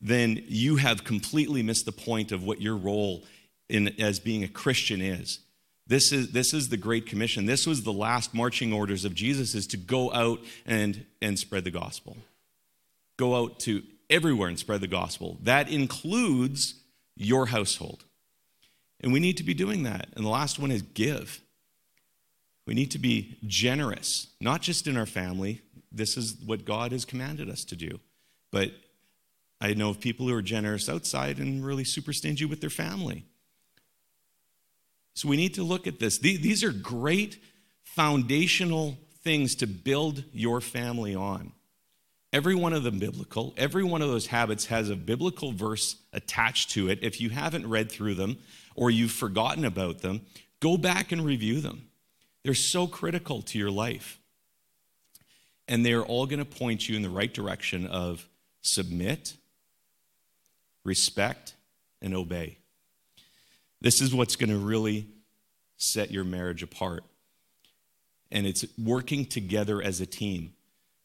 then 0.00 0.42
you 0.46 0.76
have 0.76 1.04
completely 1.04 1.62
missed 1.62 1.86
the 1.86 1.92
point 1.92 2.30
of 2.30 2.44
what 2.44 2.62
your 2.62 2.76
role 2.76 3.24
in, 3.68 4.00
as 4.00 4.20
being 4.20 4.44
a 4.44 4.48
Christian 4.48 5.00
is. 5.00 5.40
This 5.86 6.12
is, 6.12 6.32
this 6.32 6.52
is 6.52 6.68
the 6.68 6.76
Great 6.76 7.06
Commission. 7.06 7.46
This 7.46 7.66
was 7.66 7.82
the 7.82 7.92
last 7.92 8.34
marching 8.34 8.72
orders 8.72 9.04
of 9.04 9.14
Jesus 9.14 9.54
is 9.54 9.66
to 9.68 9.78
go 9.78 10.12
out 10.12 10.40
and, 10.66 11.06
and 11.22 11.38
spread 11.38 11.64
the 11.64 11.70
gospel. 11.70 12.16
Go 13.16 13.34
out 13.36 13.58
to 13.60 13.82
everywhere 14.10 14.48
and 14.48 14.58
spread 14.58 14.82
the 14.82 14.86
gospel. 14.86 15.38
That 15.42 15.70
includes 15.70 16.74
your 17.16 17.46
household. 17.46 18.04
And 19.00 19.12
we 19.12 19.20
need 19.20 19.38
to 19.38 19.44
be 19.44 19.54
doing 19.54 19.84
that. 19.84 20.08
And 20.14 20.24
the 20.24 20.30
last 20.30 20.58
one 20.58 20.70
is 20.70 20.82
give. 20.82 21.40
We 22.66 22.74
need 22.74 22.90
to 22.90 22.98
be 22.98 23.38
generous, 23.46 24.26
not 24.40 24.60
just 24.60 24.86
in 24.86 24.98
our 24.98 25.06
family. 25.06 25.62
This 25.90 26.18
is 26.18 26.36
what 26.44 26.66
God 26.66 26.92
has 26.92 27.06
commanded 27.06 27.48
us 27.48 27.64
to 27.64 27.76
do. 27.76 27.98
But 28.50 28.72
I 29.58 29.72
know 29.72 29.88
of 29.88 30.00
people 30.00 30.28
who 30.28 30.34
are 30.34 30.42
generous 30.42 30.88
outside 30.88 31.38
and 31.38 31.64
really 31.64 31.84
super 31.84 32.12
stingy 32.12 32.44
with 32.44 32.60
their 32.60 32.68
family. 32.68 33.24
So 35.18 35.28
we 35.28 35.36
need 35.36 35.54
to 35.54 35.64
look 35.64 35.88
at 35.88 35.98
this. 35.98 36.18
These 36.18 36.62
are 36.62 36.70
great 36.70 37.42
foundational 37.82 38.96
things 39.24 39.56
to 39.56 39.66
build 39.66 40.22
your 40.32 40.60
family 40.60 41.12
on. 41.12 41.50
Every 42.32 42.54
one 42.54 42.72
of 42.72 42.84
them 42.84 43.00
biblical. 43.00 43.52
Every 43.56 43.82
one 43.82 44.00
of 44.00 44.10
those 44.10 44.28
habits 44.28 44.66
has 44.66 44.90
a 44.90 44.94
biblical 44.94 45.50
verse 45.50 45.96
attached 46.12 46.70
to 46.70 46.88
it. 46.88 47.00
If 47.02 47.20
you 47.20 47.30
haven't 47.30 47.68
read 47.68 47.90
through 47.90 48.14
them 48.14 48.38
or 48.76 48.92
you've 48.92 49.10
forgotten 49.10 49.64
about 49.64 50.02
them, 50.02 50.20
go 50.60 50.76
back 50.76 51.10
and 51.10 51.24
review 51.24 51.60
them. 51.60 51.88
They're 52.44 52.54
so 52.54 52.86
critical 52.86 53.42
to 53.42 53.58
your 53.58 53.72
life. 53.72 54.20
And 55.66 55.84
they're 55.84 56.04
all 56.04 56.26
going 56.26 56.38
to 56.38 56.44
point 56.44 56.88
you 56.88 56.94
in 56.94 57.02
the 57.02 57.10
right 57.10 57.34
direction 57.34 57.88
of 57.88 58.28
submit, 58.62 59.34
respect, 60.84 61.54
and 62.00 62.14
obey. 62.14 62.58
This 63.80 64.00
is 64.00 64.14
what's 64.14 64.36
going 64.36 64.50
to 64.50 64.58
really 64.58 65.06
set 65.76 66.10
your 66.10 66.24
marriage 66.24 66.62
apart. 66.62 67.04
And 68.30 68.46
it's 68.46 68.64
working 68.76 69.24
together 69.24 69.82
as 69.82 70.00
a 70.00 70.06
team. 70.06 70.52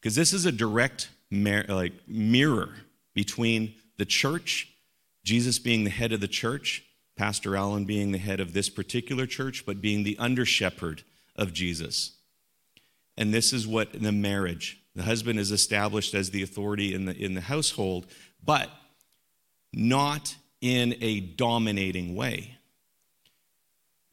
Because 0.00 0.14
this 0.14 0.32
is 0.32 0.44
a 0.44 0.52
direct 0.52 1.08
mar- 1.30 1.64
like 1.68 1.92
mirror 2.06 2.70
between 3.14 3.74
the 3.96 4.04
church, 4.04 4.68
Jesus 5.24 5.58
being 5.58 5.84
the 5.84 5.90
head 5.90 6.12
of 6.12 6.20
the 6.20 6.28
church, 6.28 6.84
Pastor 7.16 7.56
Allen 7.56 7.84
being 7.84 8.12
the 8.12 8.18
head 8.18 8.40
of 8.40 8.52
this 8.52 8.68
particular 8.68 9.26
church, 9.26 9.64
but 9.64 9.80
being 9.80 10.02
the 10.02 10.16
under 10.18 10.44
shepherd 10.44 11.02
of 11.36 11.52
Jesus. 11.52 12.12
And 13.16 13.32
this 13.32 13.52
is 13.52 13.66
what 13.66 13.92
the 13.92 14.12
marriage, 14.12 14.80
the 14.94 15.04
husband 15.04 15.38
is 15.38 15.52
established 15.52 16.14
as 16.14 16.30
the 16.30 16.42
authority 16.42 16.92
in 16.92 17.04
the, 17.04 17.16
in 17.16 17.34
the 17.34 17.40
household, 17.40 18.06
but 18.44 18.68
not 19.72 20.34
in 20.60 20.96
a 21.00 21.20
dominating 21.20 22.14
way. 22.16 22.58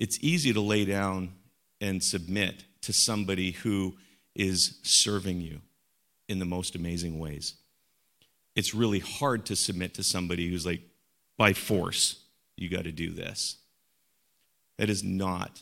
It's 0.02 0.18
easy 0.24 0.52
to 0.52 0.62
lay 0.62 0.84
down 0.84 1.34
and 1.80 2.02
submit 2.02 2.64
to 2.82 2.92
somebody 2.92 3.52
who 3.52 3.98
is 4.34 4.80
serving 4.82 5.42
you 5.42 5.62
in 6.28 6.40
the 6.40 6.46
most 6.46 6.74
amazing 6.74 7.20
ways. 7.20 7.54
It's 8.56 8.74
really 8.74 8.98
hard 8.98 9.46
to 9.46 9.56
submit 9.56 9.94
to 9.94 10.04
somebody 10.04 10.50
who's 10.50 10.66
like, 10.66 10.82
by 11.38 11.54
force, 11.54 12.20
you 12.58 12.68
got 12.68 12.86
to 12.86 12.92
do 12.92 13.12
this. 13.12 13.58
That 14.80 14.90
is 14.90 15.04
not 15.04 15.62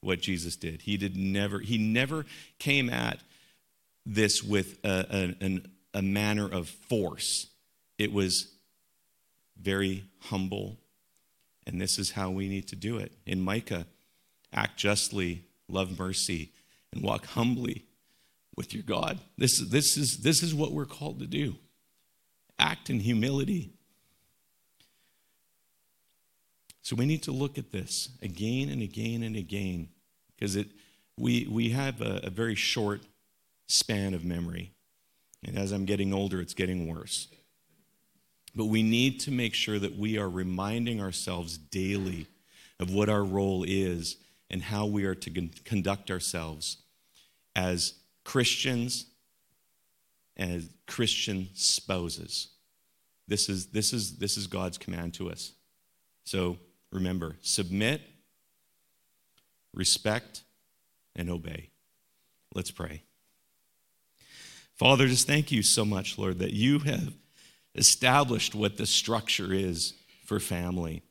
what 0.00 0.20
Jesus 0.20 0.54
did. 0.54 0.82
He 0.82 0.96
did 0.96 1.16
never, 1.16 1.58
he 1.58 1.76
never 1.76 2.24
came 2.60 2.88
at 2.88 3.18
this 4.06 4.44
with 4.44 4.78
a, 4.84 5.34
a, 5.42 5.60
a 5.92 6.02
manner 6.02 6.48
of 6.48 6.68
force. 6.68 7.48
It 7.98 8.12
was 8.12 8.46
very 9.60 10.04
humble, 10.20 10.76
and 11.66 11.80
this 11.80 11.98
is 11.98 12.12
how 12.12 12.30
we 12.30 12.48
need 12.48 12.68
to 12.68 12.76
do 12.76 12.98
it. 12.98 13.12
In 13.26 13.40
Micah, 13.40 13.86
act 14.52 14.78
justly, 14.78 15.44
love 15.68 15.98
mercy, 15.98 16.52
and 16.92 17.02
walk 17.02 17.26
humbly 17.26 17.84
with 18.56 18.74
your 18.74 18.82
God. 18.82 19.18
This, 19.38 19.58
this, 19.58 19.96
is, 19.96 20.18
this 20.18 20.42
is 20.42 20.54
what 20.54 20.72
we're 20.72 20.84
called 20.84 21.20
to 21.20 21.26
do. 21.26 21.56
Act 22.58 22.90
in 22.90 23.00
humility. 23.00 23.70
So 26.82 26.96
we 26.96 27.06
need 27.06 27.22
to 27.22 27.32
look 27.32 27.58
at 27.58 27.70
this 27.70 28.10
again 28.20 28.68
and 28.68 28.82
again 28.82 29.22
and 29.22 29.36
again 29.36 29.88
because 30.34 30.56
it, 30.56 30.68
we, 31.16 31.46
we 31.50 31.70
have 31.70 32.00
a, 32.00 32.20
a 32.24 32.30
very 32.30 32.56
short 32.56 33.02
span 33.68 34.14
of 34.14 34.24
memory. 34.24 34.72
And 35.44 35.56
as 35.56 35.72
I'm 35.72 35.84
getting 35.84 36.12
older, 36.12 36.40
it's 36.40 36.54
getting 36.54 36.86
worse. 36.86 37.28
But 38.54 38.66
we 38.66 38.82
need 38.82 39.20
to 39.20 39.30
make 39.30 39.54
sure 39.54 39.78
that 39.78 39.96
we 39.96 40.18
are 40.18 40.28
reminding 40.28 41.00
ourselves 41.00 41.56
daily 41.56 42.26
of 42.78 42.92
what 42.92 43.08
our 43.08 43.24
role 43.24 43.64
is 43.66 44.16
and 44.50 44.62
how 44.62 44.86
we 44.86 45.04
are 45.04 45.14
to 45.14 45.48
conduct 45.64 46.10
ourselves 46.10 46.78
as 47.56 47.94
Christians 48.24 49.06
and 50.36 50.68
Christian 50.86 51.48
spouses. 51.54 52.48
This 53.28 53.48
is, 53.48 53.66
this, 53.66 53.92
is, 53.92 54.18
this 54.18 54.36
is 54.36 54.46
God's 54.46 54.78
command 54.78 55.14
to 55.14 55.30
us. 55.30 55.52
So 56.24 56.58
remember 56.90 57.36
submit, 57.40 58.02
respect, 59.72 60.42
and 61.16 61.30
obey. 61.30 61.70
Let's 62.54 62.70
pray. 62.70 63.02
Father, 64.74 65.06
just 65.06 65.26
thank 65.26 65.52
you 65.52 65.62
so 65.62 65.84
much, 65.84 66.18
Lord, 66.18 66.38
that 66.40 66.52
you 66.52 66.80
have 66.80 67.12
established 67.74 68.54
what 68.54 68.76
the 68.76 68.86
structure 68.86 69.52
is 69.52 69.94
for 70.24 70.38
family. 70.38 71.02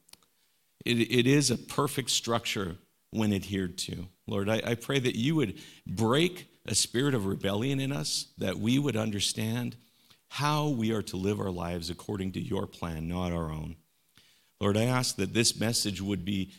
It, 0.85 0.99
it 1.11 1.27
is 1.27 1.51
a 1.51 1.57
perfect 1.57 2.09
structure 2.09 2.77
when 3.11 3.33
adhered 3.33 3.77
to. 3.79 4.07
Lord, 4.27 4.49
I, 4.49 4.61
I 4.65 4.75
pray 4.75 4.99
that 4.99 5.15
you 5.15 5.35
would 5.35 5.59
break 5.85 6.47
a 6.65 6.75
spirit 6.75 7.13
of 7.13 7.25
rebellion 7.25 7.79
in 7.79 7.91
us, 7.91 8.27
that 8.37 8.57
we 8.57 8.79
would 8.79 8.95
understand 8.95 9.75
how 10.29 10.69
we 10.69 10.93
are 10.93 11.01
to 11.01 11.17
live 11.17 11.39
our 11.39 11.51
lives 11.51 11.89
according 11.89 12.31
to 12.33 12.39
your 12.39 12.65
plan, 12.65 13.07
not 13.07 13.33
our 13.33 13.51
own. 13.51 13.75
Lord, 14.59 14.77
I 14.77 14.85
ask 14.85 15.15
that 15.17 15.33
this 15.33 15.59
message 15.59 16.01
would 16.01 16.23
be 16.23 16.53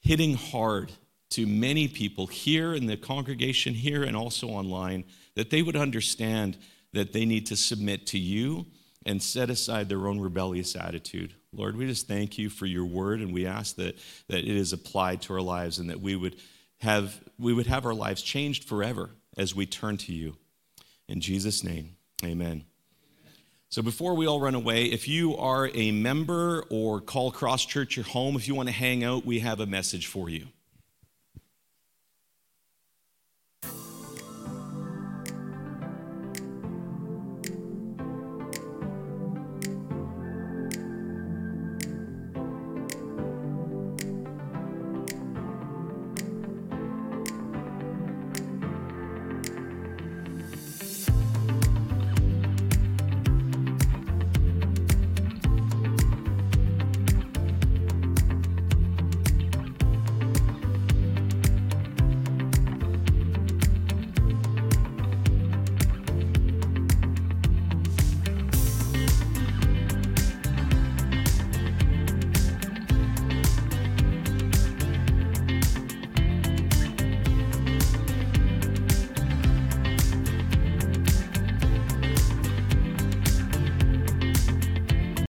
hitting 0.00 0.34
hard 0.34 0.92
to 1.30 1.46
many 1.46 1.88
people 1.88 2.28
here 2.28 2.74
in 2.74 2.86
the 2.86 2.96
congregation, 2.96 3.74
here 3.74 4.04
and 4.04 4.16
also 4.16 4.48
online, 4.48 5.04
that 5.34 5.50
they 5.50 5.62
would 5.62 5.74
understand 5.74 6.56
that 6.92 7.12
they 7.12 7.24
need 7.24 7.46
to 7.46 7.56
submit 7.56 8.06
to 8.08 8.18
you 8.18 8.66
and 9.06 9.22
set 9.22 9.48
aside 9.48 9.88
their 9.88 10.08
own 10.08 10.20
rebellious 10.20 10.76
attitude. 10.76 11.32
Lord, 11.52 11.76
we 11.76 11.86
just 11.86 12.08
thank 12.08 12.36
you 12.36 12.50
for 12.50 12.66
your 12.66 12.84
word, 12.84 13.20
and 13.20 13.32
we 13.32 13.46
ask 13.46 13.76
that, 13.76 13.96
that 14.28 14.40
it 14.40 14.56
is 14.56 14.72
applied 14.72 15.22
to 15.22 15.32
our 15.32 15.40
lives 15.40 15.78
and 15.78 15.88
that 15.88 16.00
we 16.00 16.16
would 16.16 16.36
have, 16.78 17.18
we 17.38 17.54
would 17.54 17.68
have 17.68 17.86
our 17.86 17.94
lives 17.94 18.20
changed 18.20 18.64
forever 18.64 19.10
as 19.38 19.54
we 19.54 19.64
turn 19.64 19.96
to 19.96 20.12
you. 20.12 20.36
In 21.08 21.20
Jesus' 21.20 21.62
name, 21.62 21.96
amen. 22.24 22.64
So 23.68 23.80
before 23.80 24.14
we 24.14 24.26
all 24.26 24.40
run 24.40 24.54
away, 24.54 24.84
if 24.86 25.08
you 25.08 25.36
are 25.36 25.70
a 25.72 25.92
member 25.92 26.64
or 26.68 27.00
call 27.00 27.30
Cross 27.30 27.66
Church 27.66 27.96
your 27.96 28.04
home, 28.04 28.36
if 28.36 28.48
you 28.48 28.54
want 28.54 28.68
to 28.68 28.74
hang 28.74 29.04
out, 29.04 29.24
we 29.24 29.38
have 29.38 29.60
a 29.60 29.66
message 29.66 30.06
for 30.06 30.28
you. 30.28 30.48